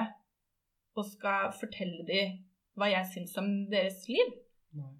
og 0.97 1.05
skal 1.05 1.53
fortelle 1.57 2.01
dem 2.09 2.39
hva 2.79 2.89
jeg 2.91 3.09
syns 3.13 3.35
om 3.41 3.49
deres 3.71 4.03
liv. 4.09 4.35
Nei. 4.79 4.93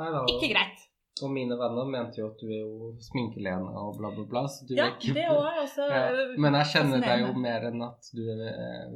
Nei 0.00 0.08
da, 0.14 0.24
ikke 0.32 0.52
greit. 0.54 0.86
Og 1.20 1.32
mine 1.34 1.56
venner 1.60 1.88
mente 1.90 2.22
jo 2.22 2.30
at 2.30 2.40
du 2.40 2.48
er 2.48 2.62
jo 2.62 2.90
sminkelene 3.04 3.72
og 3.76 3.98
bla, 3.98 4.12
bla, 4.14 4.24
bla. 4.28 4.44
Så 4.48 4.64
du 4.68 4.74
ja, 4.78 4.88
ikke, 4.94 5.12
det 5.18 5.26
også, 5.28 5.64
også 5.64 5.88
ja. 5.92 6.28
Men 6.40 6.56
jeg 6.60 6.70
kjenner 6.74 7.04
deg 7.04 7.24
jo 7.26 7.32
mer 7.36 7.66
enn 7.68 7.84
at 7.84 8.08
du 8.16 8.22
er 8.32 8.44
eh, 8.48 8.94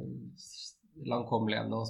og 1.05 1.75
og 1.75 1.89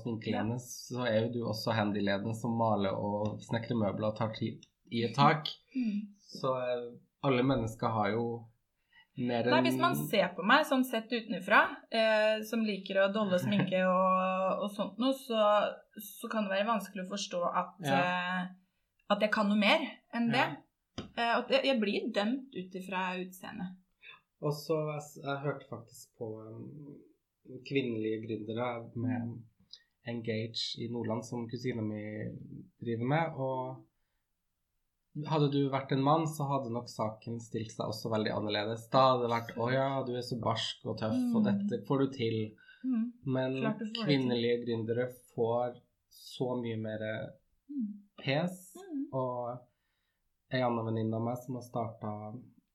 Ja. 0.58 0.58
så 0.66 1.06
er 1.06 1.20
jo 1.22 1.32
du 1.36 1.40
også 1.48 1.76
handyleden 1.78 2.36
som 2.36 2.58
maler 2.58 2.98
og 2.98 3.40
snekrer 3.46 3.78
møbler 3.80 4.12
og 4.12 4.18
tar 4.18 4.34
tid 4.36 4.66
i 4.92 5.06
et 5.08 5.16
tak. 5.16 5.52
Mm. 5.76 6.02
Så 6.36 6.52
eh, 6.58 6.88
alle 7.26 7.46
mennesker 7.46 7.94
har 7.94 8.12
jo 8.16 8.26
mer 9.18 9.48
enn 9.48 9.54
Nei, 9.54 9.62
Hvis 9.68 9.80
man 9.80 9.96
ser 10.10 10.34
på 10.36 10.44
meg 10.48 10.66
sånn 10.68 10.84
sett 10.88 11.12
utenfra, 11.14 11.62
eh, 11.94 12.44
som 12.48 12.66
liker 12.66 13.02
å 13.04 13.10
dolle 13.14 13.40
sminke 13.42 13.82
og, 13.92 14.66
og 14.66 14.70
sånt 14.76 15.00
noe, 15.02 15.16
så, 15.18 15.48
så, 15.96 16.30
kan 16.32 16.48
det 16.48 16.56
være 16.58 16.70
vanskelig 16.70 17.06
å 17.06 17.12
forstå 17.14 17.42
at, 17.52 17.74
ja. 17.88 18.02
eh, 18.02 18.94
at 19.16 19.26
jeg 19.26 19.34
kan 19.34 19.50
noe 19.52 19.62
mer 19.62 19.88
enn 20.16 20.30
det. 20.34 20.46
Ja. 20.46 20.62
Eh, 21.16 21.34
at 21.40 21.52
jeg, 21.54 21.64
jeg, 21.72 21.80
blir 21.82 22.12
dømt 22.16 22.56
ut 22.56 22.80
ifra 22.82 23.08
utseendet. 23.22 23.76
Og 24.44 24.54
så 24.56 24.78
jeg, 24.92 25.04
jeg 25.24 25.44
hørte 25.46 25.68
faktisk 25.70 26.20
på 26.20 26.30
um, 26.44 26.96
kvinnelige 27.66 28.24
gründere 28.26 28.70
med 29.00 29.36
Engage 30.06 30.76
i 30.84 30.90
Nordland, 30.92 31.24
som 31.26 31.48
kusina 31.50 31.82
mi 31.82 32.04
driver 32.84 33.08
med. 33.10 33.40
Og 33.42 33.86
hadde 35.30 35.48
du 35.54 35.62
vært 35.72 35.94
en 35.96 36.04
mann, 36.04 36.26
så 36.28 36.48
hadde 36.50 36.74
nok 36.74 36.90
saken 36.92 37.40
stilt 37.44 37.72
seg 37.72 37.88
også 37.88 38.12
veldig 38.12 38.34
annerledes. 38.36 38.88
Da 38.92 39.12
hadde 39.12 39.26
det 39.26 39.32
vært 39.32 39.54
'Å 39.56 39.70
ja, 39.72 39.90
du 40.08 40.16
er 40.16 40.26
så 40.26 40.38
barsk 40.42 40.86
og 40.86 40.98
tøff, 41.00 41.22
og 41.34 41.42
mm. 41.42 41.46
dette 41.48 41.82
får 41.88 42.04
du 42.04 42.08
til'. 42.18 42.42
Mm. 42.86 43.06
Men 43.36 43.56
kvinnelige 44.04 44.66
gründere 44.66 45.08
får 45.34 45.80
så 46.12 46.52
mye 46.60 46.78
mer 46.78 47.06
mm. 47.72 47.88
pes. 48.22 48.76
Mm. 48.76 49.08
Og 49.14 49.56
ei 50.54 50.62
anna 50.62 50.84
venninne 50.86 51.18
av 51.18 51.26
meg 51.26 51.40
som 51.42 51.58
har 51.58 51.66
starta 51.66 52.12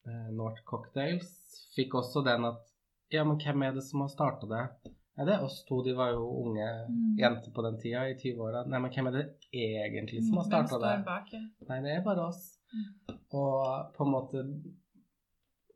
eh, 0.09 0.31
North 0.35 0.65
Cocktails, 0.67 1.31
fikk 1.77 1.95
også 2.01 2.25
den 2.27 2.49
at 2.49 2.67
ja, 3.11 3.25
men 3.27 3.39
hvem 3.43 3.67
er 3.67 3.75
det 3.75 3.83
som 3.83 4.05
har 4.05 4.11
starta 4.13 4.49
det? 4.51 4.65
Er 5.21 5.29
det 5.29 5.35
er 5.37 5.43
oss 5.45 5.59
to? 5.69 5.83
De 5.85 5.93
var 5.97 6.15
jo 6.15 6.25
unge 6.41 6.67
mm. 6.89 7.01
jenter 7.21 7.53
på 7.53 7.65
den 7.67 7.77
tida, 7.83 8.07
i 8.09 8.17
20-åra. 8.17 8.65
Nei, 8.73 8.79
men 8.81 8.93
hvem 8.95 9.11
er 9.11 9.17
det 9.19 9.25
egentlig 9.53 10.23
som 10.25 10.39
har 10.41 10.47
starta 10.49 10.79
det? 10.81 10.93
Bak, 11.05 11.33
ja. 11.35 11.43
Nei, 11.69 11.81
det 11.85 11.93
er 11.99 12.07
bare 12.07 12.25
oss. 12.31 12.41
Mm. 12.73 13.19
Og 13.37 13.91
på 13.97 14.07
en 14.07 14.15
måte 14.15 14.47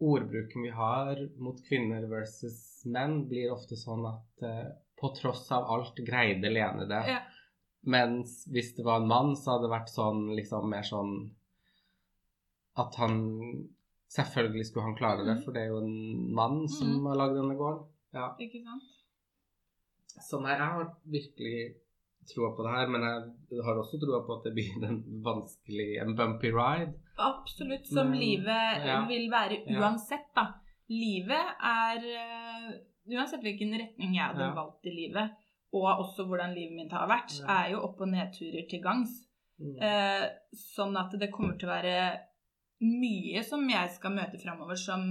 Ordbruken 0.05 0.65
vi 0.65 0.71
har 0.75 1.21
mot 1.41 1.61
kvinner 1.69 2.03
versus 2.11 2.57
menn, 2.91 3.23
blir 3.31 3.53
ofte 3.55 3.77
sånn 3.79 4.03
at 4.09 4.43
eh, 4.45 4.67
på 5.01 5.11
tross 5.17 5.47
av 5.55 5.69
alt 5.71 6.01
greide 6.07 6.51
Lene 6.51 6.89
det. 6.91 7.03
Ja. 7.09 7.21
Mens 7.85 8.43
hvis 8.51 8.73
det 8.77 8.85
var 8.85 9.01
en 9.01 9.09
mann, 9.09 9.33
så 9.37 9.55
hadde 9.55 9.69
det 9.69 9.75
vært 9.75 9.93
sånn 9.93 10.27
liksom 10.35 10.69
mer 10.73 10.87
sånn 10.89 11.15
at 12.81 13.01
han 13.01 13.17
Selvfølgelig 14.15 14.69
skulle 14.69 14.85
han 14.85 14.95
klare 14.95 15.25
det, 15.25 15.33
mm. 15.41 15.43
for 15.43 15.57
det 15.57 15.63
er 15.65 15.73
jo 15.73 15.79
en 15.83 16.35
mann 16.37 16.69
som 16.71 16.87
mm. 17.01 17.07
har 17.09 17.17
lagd 17.19 17.33
denne 17.35 17.57
gården. 17.59 17.81
Ja. 18.15 18.29
Ikke 18.39 18.61
sant? 18.63 18.85
Så 20.23 20.41
nei, 20.43 20.55
jeg 20.55 20.71
har 20.77 20.91
virkelig 21.11 21.59
troa 22.29 22.51
på 22.57 22.65
det 22.65 22.73
her, 22.73 22.91
men 22.93 23.05
jeg 23.05 23.65
har 23.67 23.79
også 23.79 24.01
troa 24.01 24.23
på 24.25 24.39
at 24.39 24.47
det 24.49 24.55
blir 24.57 24.87
en 24.89 25.01
vanskelig, 25.25 25.89
en 26.03 26.15
bumpy 26.17 26.53
ride. 26.55 26.95
Absolutt, 27.21 27.87
som 27.91 28.11
men, 28.13 28.21
livet 28.23 28.87
ja. 28.89 29.01
vil 29.09 29.29
være 29.33 29.61
uansett, 29.75 30.31
da. 30.37 30.49
Livet 30.93 31.55
er 31.65 32.03
uh, 32.05 32.75
Uansett 33.05 33.43
hvilken 33.45 33.75
retning 33.77 34.15
jeg 34.17 34.25
hadde 34.25 34.47
ja. 34.47 34.55
valgt 34.57 34.87
i 34.89 34.93
livet, 34.95 35.35
og 35.77 35.85
også 35.91 36.25
hvordan 36.25 36.55
livet 36.57 36.73
mitt 36.79 36.93
har 36.97 37.05
vært, 37.11 37.35
ja. 37.37 37.59
er 37.59 37.75
jo 37.75 37.83
opp- 37.85 38.01
og 38.01 38.09
nedturer 38.09 38.65
til 38.71 38.81
gangs. 38.81 39.19
Mm. 39.61 39.75
Eh, 39.77 40.25
sånn 40.57 40.97
at 40.97 41.13
det 41.21 41.29
kommer 41.35 41.59
til 41.61 41.69
å 41.69 41.75
være 41.75 41.99
mye 42.81 43.43
som 43.45 43.67
jeg 43.69 43.93
skal 43.93 44.17
møte 44.17 44.41
framover, 44.41 44.79
som 44.81 45.05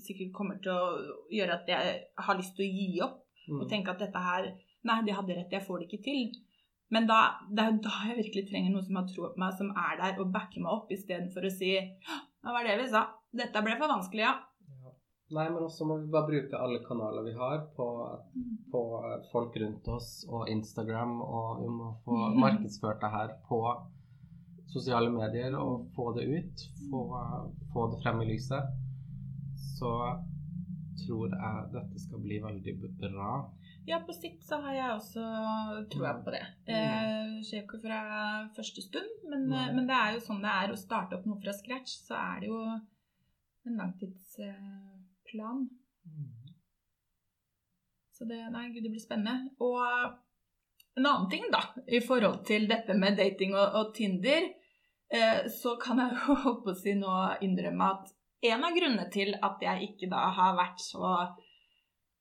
sikkert 0.00 0.32
kommer 0.36 0.62
til 0.64 0.72
å 0.72 0.88
gjøre 1.32 1.60
at 1.60 1.70
jeg 1.70 1.92
har 2.24 2.40
lyst 2.40 2.56
til 2.56 2.64
å 2.64 2.72
gi 2.72 2.88
opp. 3.04 3.20
Mm. 3.46 3.60
Og 3.60 3.68
tenke 3.70 3.92
at 3.92 4.02
dette 4.02 4.22
her 4.22 4.52
Nei, 4.86 5.00
de 5.02 5.14
hadde 5.16 5.34
rett, 5.34 5.50
jeg 5.50 5.66
får 5.66 5.80
det 5.80 5.86
ikke 5.88 6.04
til. 6.04 6.28
Men 6.94 7.08
da, 7.08 7.16
det 7.50 7.62
er 7.62 7.72
jo 7.72 7.78
da 7.82 7.94
jeg 8.06 8.20
virkelig 8.20 8.44
trenger 8.50 8.70
noen 8.70 8.84
som 8.86 8.98
har 9.00 9.06
tro 9.10 9.30
på 9.32 9.42
meg, 9.42 9.56
som 9.58 9.72
er 9.74 9.96
der 9.98 10.20
og 10.22 10.28
backer 10.34 10.62
meg 10.62 10.74
opp, 10.76 10.92
istedenfor 10.94 11.48
å 11.48 11.50
si 11.50 11.72
Hva 11.74 12.54
var 12.54 12.68
det 12.68 12.76
vi 12.78 12.84
sa. 12.92 13.08
Dette 13.34 13.62
ble 13.66 13.74
for 13.80 13.90
vanskelig, 13.90 14.22
ja. 14.22 14.36
ja. 14.84 14.92
Nei, 15.34 15.48
men 15.50 15.64
også 15.66 15.88
må 15.88 15.98
vi 16.04 16.12
bare 16.12 16.30
bruke 16.30 16.60
alle 16.62 16.78
kanaler 16.86 17.26
vi 17.26 17.34
har 17.34 17.64
på, 17.74 17.88
på 18.70 18.84
eh, 19.00 19.16
folk 19.32 19.58
rundt 19.58 19.90
oss 19.96 20.10
og 20.30 20.46
Instagram, 20.52 21.18
og 21.26 21.64
vi 21.64 21.72
må 21.80 21.90
få 22.06 22.20
markedsført 22.38 23.02
det 23.02 23.10
her 23.16 23.34
på 23.50 23.60
sosiale 24.70 25.10
medier 25.10 25.58
og 25.58 25.90
få 25.96 26.12
det 26.14 26.28
ut. 26.30 26.66
Få, 26.92 27.02
få 27.74 27.90
det 27.90 28.00
frem 28.04 28.22
i 28.22 28.30
lyset. 28.30 28.70
Så 29.74 29.90
tror 31.04 31.32
jeg 31.34 31.70
dette 31.74 32.02
skal 32.02 32.22
bli 32.24 32.40
veldig 32.42 32.74
bra. 33.00 33.30
Ja, 33.86 34.00
på 34.02 34.14
sikt 34.16 34.42
så 34.42 34.58
har 34.64 34.74
jeg 34.74 34.94
også 34.96 35.26
troa 35.92 36.16
på 36.24 36.34
det. 36.34 36.42
Det 36.66 36.80
skjer 37.46 37.60
jo 37.60 37.66
ikke 37.66 37.82
fra 37.84 38.00
første 38.56 38.82
stund, 38.82 39.12
men, 39.30 39.46
men 39.50 39.86
det 39.86 39.94
er 39.94 40.16
jo 40.16 40.24
sånn 40.24 40.42
det 40.42 40.54
er 40.64 40.72
å 40.72 40.80
starte 40.80 41.18
opp 41.18 41.28
noe 41.28 41.38
fra 41.42 41.54
scratch. 41.54 41.94
Så 42.08 42.18
er 42.18 42.42
det 42.42 42.50
jo 42.50 42.60
en 42.66 43.78
langtidsplan. 43.78 45.64
Så 48.16 48.24
det, 48.24 48.40
nei, 48.50 48.70
gud, 48.72 48.82
det 48.82 48.94
blir 48.94 49.02
spennende. 49.02 49.52
Og 49.62 49.82
en 50.96 51.06
annen 51.06 51.30
ting, 51.30 51.46
da, 51.52 51.62
i 51.86 52.00
forhold 52.00 52.44
til 52.48 52.68
dette 52.70 52.96
med 52.96 53.18
dating 53.20 53.54
og, 53.54 53.74
og 53.76 53.94
Tinder, 53.96 54.48
eh, 55.12 55.42
så 55.52 55.76
kan 55.82 56.00
jeg 56.00 56.16
jo 56.16 56.36
holdt 56.46 56.62
på 56.64 56.72
å 56.72 56.78
si 56.78 56.96
nå 56.98 57.16
innrømme 57.44 57.90
at 57.98 58.15
en 58.44 58.64
av 58.66 58.76
grunnene 58.76 59.08
til 59.12 59.34
at 59.42 59.62
jeg 59.64 59.90
ikke 59.90 60.10
da 60.12 60.28
har 60.36 60.56
vært 60.58 60.82
så 60.82 61.16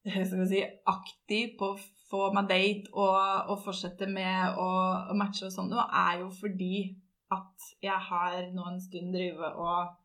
skal 0.06 0.42
vi 0.44 0.48
si, 0.52 0.62
aktiv 0.88 1.56
på 1.60 1.72
å 1.74 1.80
få 2.10 2.30
meg 2.36 2.50
date 2.52 2.94
og, 2.94 3.50
og 3.52 3.62
fortsette 3.66 4.08
med 4.10 4.60
å, 4.62 4.70
å 5.12 5.18
matche 5.18 5.48
og 5.48 5.54
sånn 5.54 5.72
noe, 5.74 5.86
er 5.90 6.22
jo 6.22 6.30
fordi 6.34 6.76
at 7.34 7.70
jeg 7.82 8.02
har 8.10 8.52
nå 8.54 8.68
en 8.70 8.82
stund 8.82 9.16
drevet 9.16 9.58
og 9.58 9.96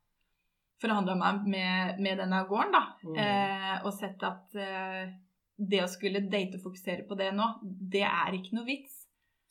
forhandla 0.80 1.16
meg 1.20 1.48
med, 1.52 1.98
med 2.00 2.22
denne 2.22 2.38
gården, 2.48 2.72
da. 2.72 2.84
Mm. 3.04 3.18
Eh, 3.20 3.74
og 3.84 3.92
sett 3.92 4.22
at 4.24 4.56
eh, 4.56 5.12
det 5.60 5.82
å 5.84 5.90
skulle 5.92 6.24
date 6.32 6.56
og 6.56 6.64
fokusere 6.70 7.04
på 7.08 7.18
det 7.20 7.34
nå, 7.36 7.50
det 7.62 8.06
er 8.08 8.38
ikke 8.38 8.56
noe 8.56 8.68
vits. 8.68 9.02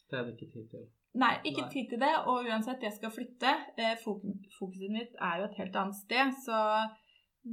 Det 0.10 0.18
er 0.18 0.26
det 0.26 0.40
ikke 0.40 0.54
tid 0.56 0.72
til. 0.74 0.88
Nei, 1.18 1.32
ikke 1.44 1.66
Nei. 1.66 1.72
tid 1.74 1.90
til 1.90 2.02
det. 2.04 2.12
Og 2.30 2.46
uansett, 2.46 2.84
jeg 2.86 2.96
skal 2.96 3.14
flytte. 3.14 3.54
Eh, 3.82 3.96
fokuset 4.04 4.94
mitt 4.94 5.16
er 5.18 5.42
jo 5.42 5.50
et 5.50 5.58
helt 5.58 5.80
annet 5.82 5.98
sted. 5.98 6.36
Så 6.46 6.60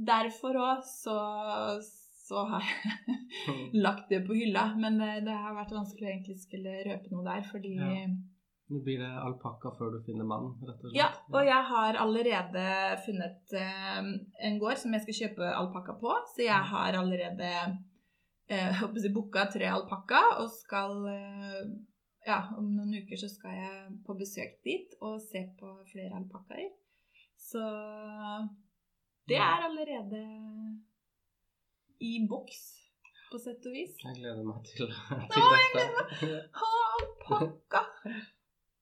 derfor 0.07 0.59
òg 0.61 0.85
så, 0.85 1.17
så 2.27 2.45
har 2.51 2.65
jeg 2.69 3.17
lagt 3.85 4.09
det 4.13 4.23
på 4.27 4.37
hylla. 4.37 4.69
Men 4.77 5.01
det, 5.01 5.11
det 5.27 5.35
har 5.35 5.57
vært 5.57 5.75
vanskelig 5.77 6.07
å 6.07 6.13
egentlig 6.13 6.39
skulle 6.43 6.81
røpe 6.89 7.13
noe 7.13 7.27
der, 7.27 7.45
fordi 7.51 7.77
Ja. 7.77 8.09
Nå 8.67 8.81
blir 8.83 8.99
det 8.99 9.09
alpakka 9.23 9.69
før 9.77 9.93
du 9.93 10.01
finner 10.03 10.27
mann, 10.27 10.49
rett 10.67 10.81
og 10.81 10.89
slett. 10.89 10.97
Ja, 10.97 11.05
og 11.31 11.45
jeg 11.47 11.67
har 11.69 11.99
allerede 12.03 12.63
funnet 13.05 13.53
eh, 13.55 14.09
en 14.43 14.57
gård 14.59 14.81
som 14.81 14.91
jeg 14.91 15.05
skal 15.05 15.17
kjøpe 15.21 15.51
alpakka 15.55 15.95
på. 16.01 16.15
Så 16.33 16.43
jeg 16.43 16.67
har 16.73 16.97
allerede 16.99 17.51
eh, 18.51 18.81
booka 19.15 19.45
tre 19.53 19.69
alpakka 19.71 20.19
og 20.41 20.51
skal 20.51 20.99
eh, 21.13 21.61
Ja, 22.27 22.41
om 22.59 22.73
noen 22.75 22.91
uker 22.99 23.19
så 23.21 23.29
skal 23.31 23.55
jeg 23.55 23.97
på 24.03 24.15
besøk 24.19 24.57
dit 24.67 24.95
og 24.99 25.21
se 25.23 25.45
på 25.59 25.69
flere 25.87 26.17
alpakkaer. 26.19 26.73
Så 27.39 27.63
det 29.29 29.37
er 29.39 29.63
allerede 29.67 30.23
i 32.03 32.17
boks, 32.29 32.63
på 33.31 33.39
sett 33.41 33.63
og 33.67 33.75
vis. 33.75 33.95
Jeg 34.03 34.19
gleder 34.19 34.43
meg 34.47 34.59
til, 34.67 34.91
til 35.31 35.45
jeg 35.53 35.69
dette. 35.75 36.33
Ha, 36.59 36.71
alpakka! 36.97 37.83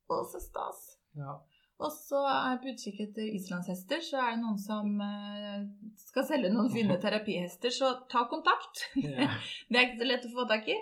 Å, 0.05 0.17
så 0.29 0.41
stas. 0.41 0.81
Ja. 1.17 1.37
Og 1.85 1.91
så 1.91 2.21
er 2.29 2.53
jeg 2.53 2.59
på 2.61 2.71
utkikk 2.71 2.99
etter 3.07 3.29
islandshester, 3.35 4.03
så 4.05 4.19
er 4.21 4.35
det 4.35 4.41
noen 4.43 4.59
som 4.61 5.01
eh, 5.03 5.65
skal 5.99 6.27
selge 6.29 6.51
noen 6.53 6.69
fine 6.71 6.97
terapihester, 7.03 7.73
så 7.73 7.91
ta 8.11 8.25
kontakt. 8.31 8.85
ja, 9.01 9.29
Det 9.69 9.79
er 9.79 9.89
ikke 9.89 10.01
så 10.03 10.09
lett 10.11 10.29
å 10.29 10.33
få 10.37 10.47
tak 10.51 10.69
i. 10.71 10.77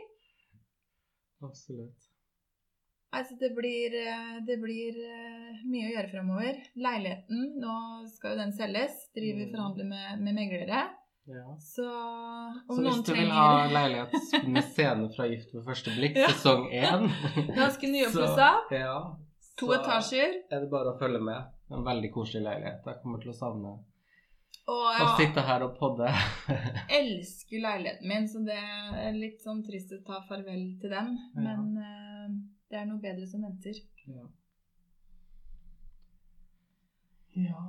absolutt. 1.44 2.03
Altså, 3.14 3.36
det 3.40 3.52
blir, 3.56 3.94
eh, 3.94 4.40
det 4.48 4.56
blir 4.62 4.96
eh, 5.06 5.62
mye 5.70 5.88
å 5.90 5.94
gjøre 5.96 6.10
framover. 6.12 6.56
Leiligheten, 6.76 7.44
nå 7.62 7.76
skal 8.16 8.34
jo 8.34 8.42
den 8.44 8.54
selges. 8.58 8.96
Driver 9.16 9.46
Mm. 9.46 9.52
forhandler 9.56 9.86
med, 9.94 10.22
med 10.26 10.34
meglere. 10.40 10.84
Ja. 11.30 11.46
Så 11.62 11.86
om 11.88 12.76
Så 12.76 12.82
hvis 12.82 12.88
noen 12.90 13.04
du 13.06 13.14
vil 13.14 13.30
ha 13.32 13.68
leilighet 13.78 14.48
med 14.50 14.64
scene 14.74 15.08
fra 15.16 15.28
Gift 15.30 15.54
ved 15.56 15.64
første 15.70 15.94
blikk, 15.96 16.18
Ja. 16.20 16.28
sesong 16.34 16.66
én 16.72 17.08
Ganske 17.62 17.86
så- 17.88 17.94
nyoppussa. 17.94 18.50
Ja, 18.72 18.98
To 19.60 19.68
så 19.70 19.78
etasjer. 19.78 20.34
er 20.52 20.60
det 20.66 20.70
bare 20.72 20.92
å 20.96 21.00
følge 21.00 21.22
med. 21.22 21.46
En 21.72 21.84
veldig 21.86 22.10
koselig 22.14 22.44
leilighet. 22.44 22.82
Jeg 22.86 23.00
kommer 23.04 23.22
til 23.22 23.32
å 23.32 23.38
savne 23.38 23.72
Og 24.68 25.00
å 25.04 25.08
sitte 25.18 25.42
her 25.48 25.64
og 25.64 25.78
podde. 25.78 26.08
elsker 27.00 27.60
leiligheten 27.62 28.08
min, 28.08 28.28
så 28.32 28.42
det 28.46 28.58
er 28.58 29.16
litt 29.16 29.42
sånn 29.44 29.64
trist 29.66 29.92
å 29.96 30.00
ta 30.08 30.22
farvel 30.28 30.62
til 30.82 30.90
den. 30.94 31.10
Ja. 31.36 31.42
Men 31.48 31.78
eh, 31.84 32.13
det 32.74 32.80
er 32.82 32.86
noe 32.90 33.02
bedre 33.04 33.28
som 33.30 33.44
venter. 33.46 33.78
Ja. 34.10 34.24
ja. 37.46 37.64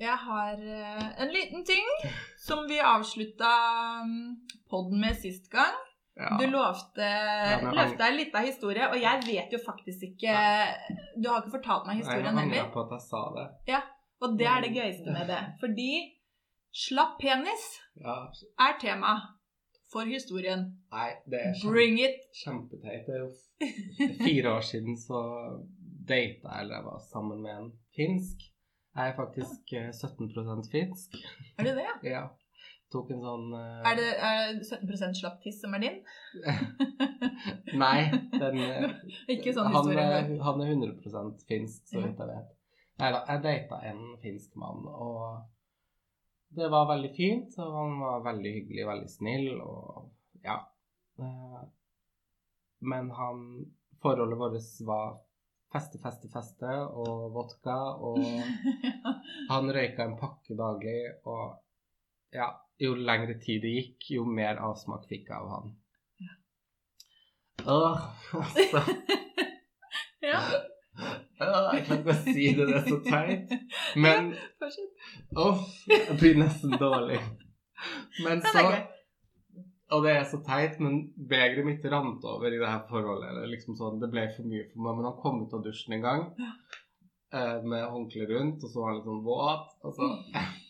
Jeg 0.00 0.16
har 0.24 0.60
eh, 0.64 1.06
en 1.22 1.32
liten 1.34 1.64
ting 1.68 1.88
som 2.40 2.62
vi 2.70 2.78
avslutta 2.80 3.50
podden 4.70 5.00
med 5.02 5.18
sist 5.20 5.50
gang. 5.52 5.74
ja. 6.16 6.36
Du 6.40 6.46
lovte, 6.50 7.08
men- 7.62 7.74
lovte 7.76 8.06
ei 8.06 8.16
lita 8.16 8.40
historie, 8.46 8.86
og 8.90 8.96
jeg 9.00 9.22
vet 9.26 9.52
jo 9.52 9.58
faktisk 9.66 10.02
ikke 10.08 10.32
Du 11.22 11.28
har 11.30 11.42
ikke 11.42 11.54
fortalt 11.58 11.86
meg 11.86 11.96
Jeg 11.98 12.04
historien 12.06 12.26
angrer 12.38 12.54
heller. 12.62 12.72
på 12.72 12.80
at 12.86 12.90
jeg 12.96 13.04
sa 13.10 13.20
det. 13.36 13.46
Ja, 13.74 13.80
Og 14.22 14.38
det 14.38 14.46
er 14.46 14.60
det 14.60 14.72
gøyeste 14.74 15.12
med 15.12 15.26
det. 15.32 15.42
Fordi 15.60 15.90
slapp 16.72 17.18
penis 17.20 17.62
Ja. 18.00 18.16
er 18.58 18.78
tema 18.80 19.12
for 19.92 20.06
historien. 20.08 20.66
Nei, 20.94 21.10
det 21.30 21.40
er 21.48 21.54
Bring 21.64 21.98
it! 22.00 22.20
kjempeteit. 22.44 23.06
Det 23.06 23.14
er 23.16 23.24
jo 23.24 23.30
fire 24.24 24.52
år 24.56 24.66
siden 24.66 24.96
så 24.98 25.20
data 26.08 26.48
jeg, 26.54 26.60
eller 26.62 26.74
jeg 26.76 26.84
var 26.86 27.00
sammen 27.12 27.42
med 27.42 27.56
en 27.58 27.72
finsk. 27.96 28.46
Jeg 28.96 29.10
er 29.12 29.16
faktisk 29.16 29.72
eh, 29.78 29.90
17% 29.94 30.70
finsk. 30.72 31.18
Er 31.58 31.64
det 31.70 31.74
det? 31.80 31.88
Ja. 32.14 32.26
Tok 32.90 33.12
en 33.14 33.20
sånn 33.22 33.52
uh... 33.54 33.84
Er 33.86 33.94
det 33.94 34.06
er 34.18 34.48
det 34.58 34.64
17 34.66 35.12
slapp 35.20 35.36
tiss 35.44 35.60
som 35.62 35.76
er 35.78 35.82
din? 35.84 36.00
Nei, 37.82 38.10
den 38.34 38.58
eh, 38.66 38.90
Ikke 39.30 39.52
sånn 39.54 39.68
han, 39.70 39.76
historie. 39.76 40.06
er, 40.06 40.32
han 40.42 40.64
er 40.64 40.72
100% 40.74 41.44
finsk, 41.46 41.84
så 41.86 42.00
Ja. 42.00 42.06
vidt 42.08 42.18
jeg 42.24 42.32
vet. 42.32 42.48
Nei 43.00 43.12
da, 43.14 43.20
jeg 43.30 43.42
data 43.46 43.78
en 43.92 44.00
finsk 44.24 44.58
mann, 44.60 44.82
og 44.90 45.38
det 46.56 46.68
var 46.68 46.88
veldig 46.90 47.10
fint. 47.16 47.58
Og 47.62 47.74
han 47.78 47.98
var 48.02 48.24
veldig 48.26 48.54
hyggelig, 48.58 48.86
veldig 48.88 49.10
snill, 49.10 49.50
og 49.60 50.44
ja. 50.46 50.60
Eh, 51.18 51.60
Men 52.80 53.10
han 53.12 53.44
Forholdet 54.00 54.38
vårt 54.40 54.86
var 54.88 55.18
feste, 55.72 55.98
feste, 56.00 56.30
feste 56.32 56.70
og 56.96 57.34
vodka, 57.34 57.74
og 58.00 58.22
han 59.50 59.68
røyka 59.76 60.06
en 60.06 60.16
pakke 60.16 60.56
daglig, 60.56 61.02
og 61.28 61.58
ja, 62.32 62.48
jo 62.80 62.94
lengre 62.96 63.36
tid 63.42 63.60
det 63.66 63.74
gikk, 63.74 64.08
jo 64.16 64.24
mer 64.24 64.62
avsmak 64.70 65.04
fikk 65.10 65.28
jeg 65.28 65.36
av 65.36 65.52
han. 65.52 65.76
Åh, 67.68 68.08
altså. 68.40 68.80
ja, 70.30 70.40
jeg 71.40 71.84
kan 71.86 72.00
ikke 72.00 72.16
si 72.20 72.46
det, 72.56 72.66
det 72.68 72.78
er 72.78 72.86
så 72.86 72.98
teit. 73.04 73.52
Men 74.04 74.32
Uff. 75.38 75.68
jeg 75.88 76.16
blir 76.20 76.40
nesten 76.40 76.74
dårlig. 76.80 77.20
Men 78.24 78.42
så. 78.44 78.64
Og 79.90 80.04
det 80.04 80.12
er 80.14 80.26
så 80.30 80.38
teit, 80.46 80.76
men 80.78 81.00
begeret 81.30 81.66
mitt 81.66 81.86
rant 81.90 82.22
over 82.28 82.46
i 82.46 82.58
det 82.60 82.68
her 82.68 82.84
forholdet. 82.86 83.32
Eller 83.32 83.48
liksom 83.50 83.74
sånn, 83.74 83.98
Det 83.98 84.10
ble 84.12 84.28
for 84.36 84.46
mye 84.46 84.68
for 84.68 84.84
meg. 84.84 84.98
Men 84.98 85.08
han 85.08 85.16
kom 85.18 85.40
ut 85.42 85.56
av 85.56 85.64
dusjen 85.64 85.96
en 85.96 86.04
gang 86.04 86.26
eh, 86.38 87.56
med 87.64 87.88
håndkle 87.90 88.28
rundt, 88.30 88.62
og 88.62 88.70
så 88.70 88.84
var 88.84 88.92
han 88.92 89.00
litt 89.00 89.08
sånn 89.08 89.24
våt. 89.26 89.72
Og 89.82 89.96
så 89.96 90.10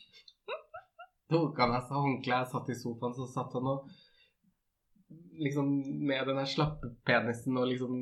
tok 1.35 1.61
han 1.61 1.77
av 1.77 1.85
seg 1.91 2.07
håndkleet, 2.07 2.49
satt 2.55 2.73
i 2.73 2.79
sofaen, 2.79 3.19
så 3.19 3.29
satt 3.29 3.59
han 3.59 3.69
og 3.75 3.93
liksom 5.41 5.67
med 6.07 6.27
den 6.29 6.39
her 6.41 6.49
slappe 6.49 6.91
penisen 7.09 7.57
og 7.57 7.67
liksom 7.71 7.95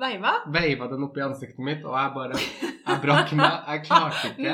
Veiva? 0.00 0.32
veiva 0.54 0.86
den 0.92 1.04
opp 1.06 1.16
i 1.18 1.24
ansiktet 1.26 1.62
mitt, 1.66 1.82
og 1.86 1.94
jeg 1.98 2.12
bare 2.14 2.38
Jeg 2.86 3.00
brakk 3.02 3.32
meg. 3.34 3.54
Jeg 3.66 3.82
klarte 3.88 4.28
ikke. 4.30 4.52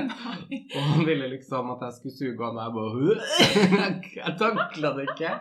Og 0.72 0.82
han 0.88 1.02
ville 1.08 1.26
liksom 1.34 1.70
at 1.74 1.82
jeg 1.86 1.92
skulle 1.98 2.16
suge 2.16 2.46
og 2.48 2.60
jeg 2.62 2.72
bare 2.78 3.02
Jeg, 3.82 3.92
jeg 4.16 4.34
takla 4.40 4.94
det 4.96 5.04
ikke. 5.12 5.32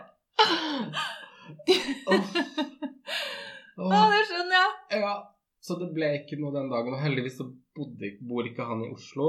ja, 3.78 4.00
det 4.12 4.22
skjønner 4.28 4.56
jeg. 4.58 4.72
ja. 5.02 5.14
Så 5.62 5.76
det 5.78 5.92
ble 5.94 6.08
ikke 6.18 6.36
noe 6.42 6.50
den 6.56 6.68
dagen. 6.72 6.94
Og 6.96 7.02
heldigvis 7.04 7.36
så 7.38 7.46
bodde, 7.76 8.08
bor 8.26 8.46
ikke 8.48 8.64
han 8.66 8.82
i 8.82 8.90
Oslo. 8.92 9.28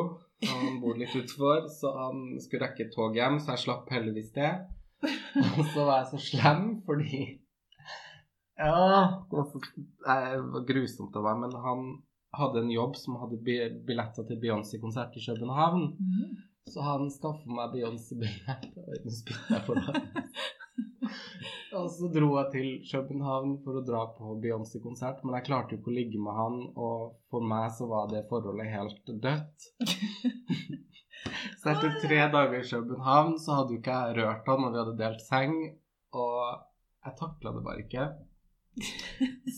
Han 0.50 0.80
bor 0.82 0.98
litt 1.00 1.14
utfor, 1.16 1.68
så 1.72 1.92
han 1.96 2.24
skulle 2.42 2.66
rekke 2.66 2.88
et 2.88 2.96
tog 2.96 3.14
hjem, 3.16 3.38
så 3.40 3.54
jeg 3.54 3.62
slapp 3.68 3.92
heldigvis 3.94 4.32
det. 4.36 4.50
Og 5.06 5.62
så 5.70 5.86
var 5.86 6.02
jeg 6.02 6.10
så 6.10 6.20
slem 6.26 6.64
fordi 6.88 7.22
Ja, 8.60 9.26
det 9.30 9.38
var, 9.38 10.66
grusomt 10.68 11.16
av 11.18 11.26
meg, 11.26 11.40
men 11.46 11.56
han 11.64 11.86
hadde 12.38 12.64
en 12.64 12.74
jobb 12.74 12.98
som 12.98 13.18
hadde 13.22 13.40
billetter 13.42 14.26
til 14.30 14.42
Beyoncé-konsert 14.42 15.16
i 15.18 15.24
København. 15.26 15.88
Mm. 15.98 16.36
Så 16.70 16.84
han 16.86 17.10
skaffa 17.14 17.50
meg 17.50 17.74
Beyoncé-billett. 17.74 18.70
Nå 18.78 19.14
spytter 19.14 19.58
jeg 19.58 19.66
på 19.68 19.78
deg. 19.78 19.98
Og 21.78 21.88
så 21.90 22.08
dro 22.14 22.30
jeg 22.38 22.50
til 22.54 22.68
København 22.86 23.56
for 23.66 23.80
å 23.80 23.86
dra 23.86 24.04
på 24.14 24.36
Beyoncé-konsert, 24.44 25.24
men 25.26 25.40
jeg 25.40 25.48
klarte 25.48 25.74
jo 25.74 25.82
ikke 25.82 25.90
å 25.90 25.96
ligge 25.96 26.22
med 26.22 26.38
han, 26.38 26.60
og 26.78 27.16
for 27.34 27.46
meg 27.50 27.72
så 27.74 27.88
var 27.90 28.12
det 28.12 28.28
forholdet 28.30 28.70
helt 28.74 29.14
dødt. 29.26 29.70
Så 31.64 31.72
etter 31.72 31.94
tre 32.02 32.18
dager 32.34 32.58
i 32.58 32.68
København 32.68 33.38
så 33.40 33.56
hadde 33.56 33.74
jo 33.74 33.80
ikke 33.80 33.96
jeg 33.96 34.16
rørt 34.18 34.50
han, 34.52 34.66
og 34.66 34.74
vi 34.74 34.80
hadde 34.82 34.96
delt 35.00 35.22
seng, 35.24 35.54
og 36.20 36.40
jeg 37.08 37.16
takla 37.22 37.54
det 37.56 37.64
bare 37.64 37.84
ikke. 37.86 38.08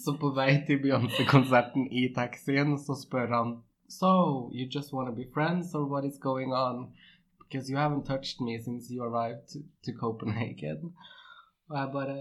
Så 0.03 0.15
på 0.19 0.31
vei 0.35 0.51
til 0.67 0.81
Beyoncé-konserten 0.83 1.87
i 1.87 2.09
taxien 2.15 2.75
så 2.81 2.97
spør 2.99 3.31
han 3.31 3.55
So, 3.87 4.49
you 4.51 4.65
just 4.75 4.93
want 4.93 5.07
to 5.09 5.15
be 5.15 5.27
friends, 5.33 5.75
or 5.75 5.85
what 5.85 6.05
is 6.05 6.17
going 6.17 6.53
on? 6.53 6.91
Because 7.39 7.69
you 7.69 7.77
haven't 7.77 8.05
touched 8.05 8.41
me 8.41 8.57
since 8.59 8.89
you 8.89 9.03
arrived 9.03 9.47
to, 9.53 9.59
to 9.85 9.91
Copenhagen. 9.99 10.95
Og 11.69 11.77
jeg 11.77 11.89
bare 11.93 12.15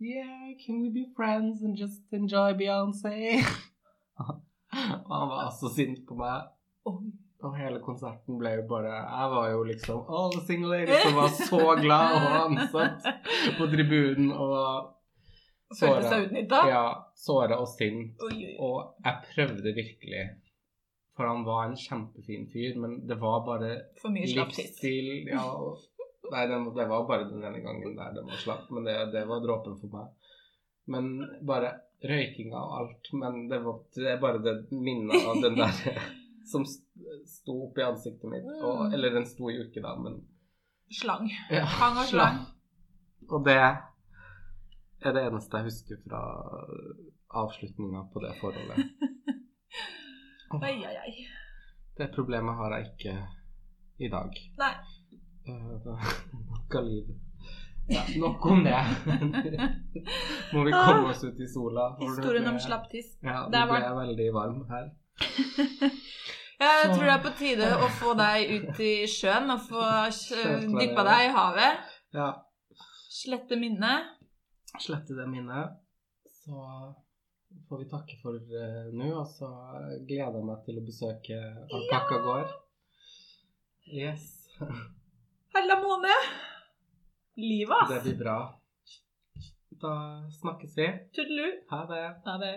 Yeah, 0.00 0.56
can 0.66 0.82
we 0.82 0.90
be 0.90 1.06
friends 1.16 1.62
and 1.62 1.76
just 1.76 2.02
enjoy 2.12 2.52
Beyoncé? 2.58 3.38
og 5.08 5.14
han 5.18 5.28
var 5.28 5.52
så 5.60 5.70
sint 5.76 6.00
på 6.08 6.14
meg. 6.14 6.48
Og 7.42 7.54
hele 7.58 7.78
konserten 7.82 8.38
ble 8.38 8.56
jo 8.56 8.64
bare 8.70 8.94
Jeg 8.94 9.30
var 9.30 9.46
jo 9.50 9.62
liksom 9.66 10.02
All 10.08 10.32
the 10.34 10.42
single 10.46 10.70
ladies 10.70 11.02
som 11.02 11.16
var 11.16 11.30
så 11.50 11.62
glad, 11.84 12.16
og 12.18 12.28
han 12.38 12.58
satt 12.74 13.06
på 13.58 13.66
tribunen 13.70 14.32
og 14.32 14.90
Følte 15.78 16.08
seg 16.10 16.26
utnytta? 16.26 16.60
Ja, 16.70 16.84
såra 17.16 17.58
og 17.62 17.68
sint. 17.72 18.20
Oi, 18.28 18.36
oi. 18.46 18.54
Og 18.58 19.04
jeg 19.04 19.22
prøvde 19.34 19.74
virkelig. 19.76 20.24
For 21.16 21.28
han 21.28 21.42
var 21.44 21.66
en 21.68 21.76
kjempefin 21.76 22.46
fyr, 22.52 22.76
men 22.80 22.98
det 23.06 23.18
var 23.20 23.42
bare 23.46 23.72
For 24.00 24.08
mye 24.14 24.24
livsstil. 24.32 25.10
Ja, 25.28 25.42
og, 25.52 25.82
nei, 26.32 26.46
det, 26.48 26.60
det 26.78 26.86
var 26.88 27.04
bare 27.08 27.26
den 27.28 27.44
ene 27.44 27.60
gangen 27.64 27.96
der 27.98 28.14
det 28.16 28.24
var 28.24 28.40
slapp, 28.40 28.70
men 28.72 28.86
det, 28.88 28.94
det 29.12 29.26
var 29.28 29.42
dråpen 29.44 29.76
for 29.82 29.92
meg. 29.92 30.08
Men 30.92 31.10
bare 31.46 31.74
røykinga 32.02 32.58
og 32.58 32.72
alt. 32.80 33.12
Men 33.20 33.44
det, 33.52 33.60
var, 33.62 33.76
det 33.94 34.08
er 34.14 34.18
bare 34.24 34.40
det 34.42 34.56
minnet 34.72 35.20
av 35.28 35.42
den 35.44 35.60
der 35.60 36.00
som 36.52 36.64
sto 36.66 37.58
opp 37.68 37.76
i 37.78 37.84
ansiktet 37.86 38.28
mitt. 38.32 38.48
Og, 38.62 38.86
Mm. 38.88 38.94
eller 38.96 39.14
den 39.20 39.28
sto 39.28 39.50
i 39.52 39.60
uke, 39.60 39.80
da, 39.84 39.92
men 40.00 40.16
Slang. 40.92 41.28
ja, 41.52 41.62
Hang 41.64 42.00
og 42.02 42.08
slang. 42.08 42.40
Og 43.30 43.44
det 43.46 43.60
er 45.06 45.14
det 45.16 45.22
eneste 45.28 45.58
jeg 45.60 45.68
husker 45.68 46.00
fra 46.06 46.20
avslutninga 47.42 48.02
på 48.12 48.20
det 48.24 48.32
forholdet. 48.40 48.78
Oi, 50.52 50.74
oi, 50.84 50.94
oi. 51.06 51.12
Det 51.98 52.10
problemet 52.14 52.56
har 52.58 52.74
jeg 52.76 52.88
ikke 52.90 53.14
i 54.04 54.08
dag. 54.12 54.40
Nei. 54.60 54.72
Eh, 55.48 55.92
Nok 56.52 56.76
av 56.80 56.84
livet. 56.88 57.18
Ja, 57.90 58.02
nok 58.16 58.44
om 58.46 58.60
det. 58.64 58.76
Må 60.54 60.62
vi 60.64 60.70
komme 60.70 61.08
oss 61.10 61.24
ut 61.26 61.40
i 61.42 61.48
sola. 61.50 61.88
Historien 61.98 62.46
om 62.46 62.54
ble- 62.54 62.62
slapp 62.62 62.84
tiss. 62.92 63.08
Ja, 63.26 63.40
Det 63.50 63.58
nå 63.64 63.72
ble 63.72 63.80
jeg 63.82 63.96
veldig 63.98 64.28
varm 64.36 64.60
her. 64.70 64.86
Jeg 66.62 66.92
tror 66.92 67.02
det 67.02 67.10
er 67.16 67.22
på 67.24 67.30
tide 67.40 67.68
å 67.82 67.88
få 67.98 68.12
deg 68.14 68.52
ut 68.54 68.78
i 68.86 68.92
sjøen 69.10 69.50
og 69.50 69.64
få 69.66 69.82
dyppa 70.78 71.02
deg 71.08 71.24
i 71.26 71.32
havet. 71.34 71.88
Ja, 72.14 72.28
Slette 73.12 73.58
minnet. 73.58 74.12
Slette 74.80 75.16
det 75.18 75.26
minnet. 75.26 75.76
Så 76.44 76.56
får 77.68 77.78
vi 77.82 77.88
takke 77.90 78.16
for 78.22 78.38
uh, 78.38 78.88
nå, 78.96 79.10
og 79.20 79.28
så 79.28 79.50
gleder 80.08 80.38
jeg 80.40 80.48
meg 80.48 80.64
til 80.66 80.80
å 80.80 80.86
besøke 80.86 81.38
Alpakka 81.68 82.22
gård. 82.24 82.56
Yes. 83.92 84.48
Hella 85.54 85.78
måne. 85.82 86.16
Livet, 87.36 87.88
Det 87.88 88.02
blir 88.04 88.18
bra. 88.24 88.38
Da 89.82 89.94
snakkes 90.40 90.76
vi. 90.76 90.88
Tudelu. 91.16 91.48
Ha 91.70 91.86
det. 91.88 92.04
Ha 92.26 92.36
det. 92.40 92.54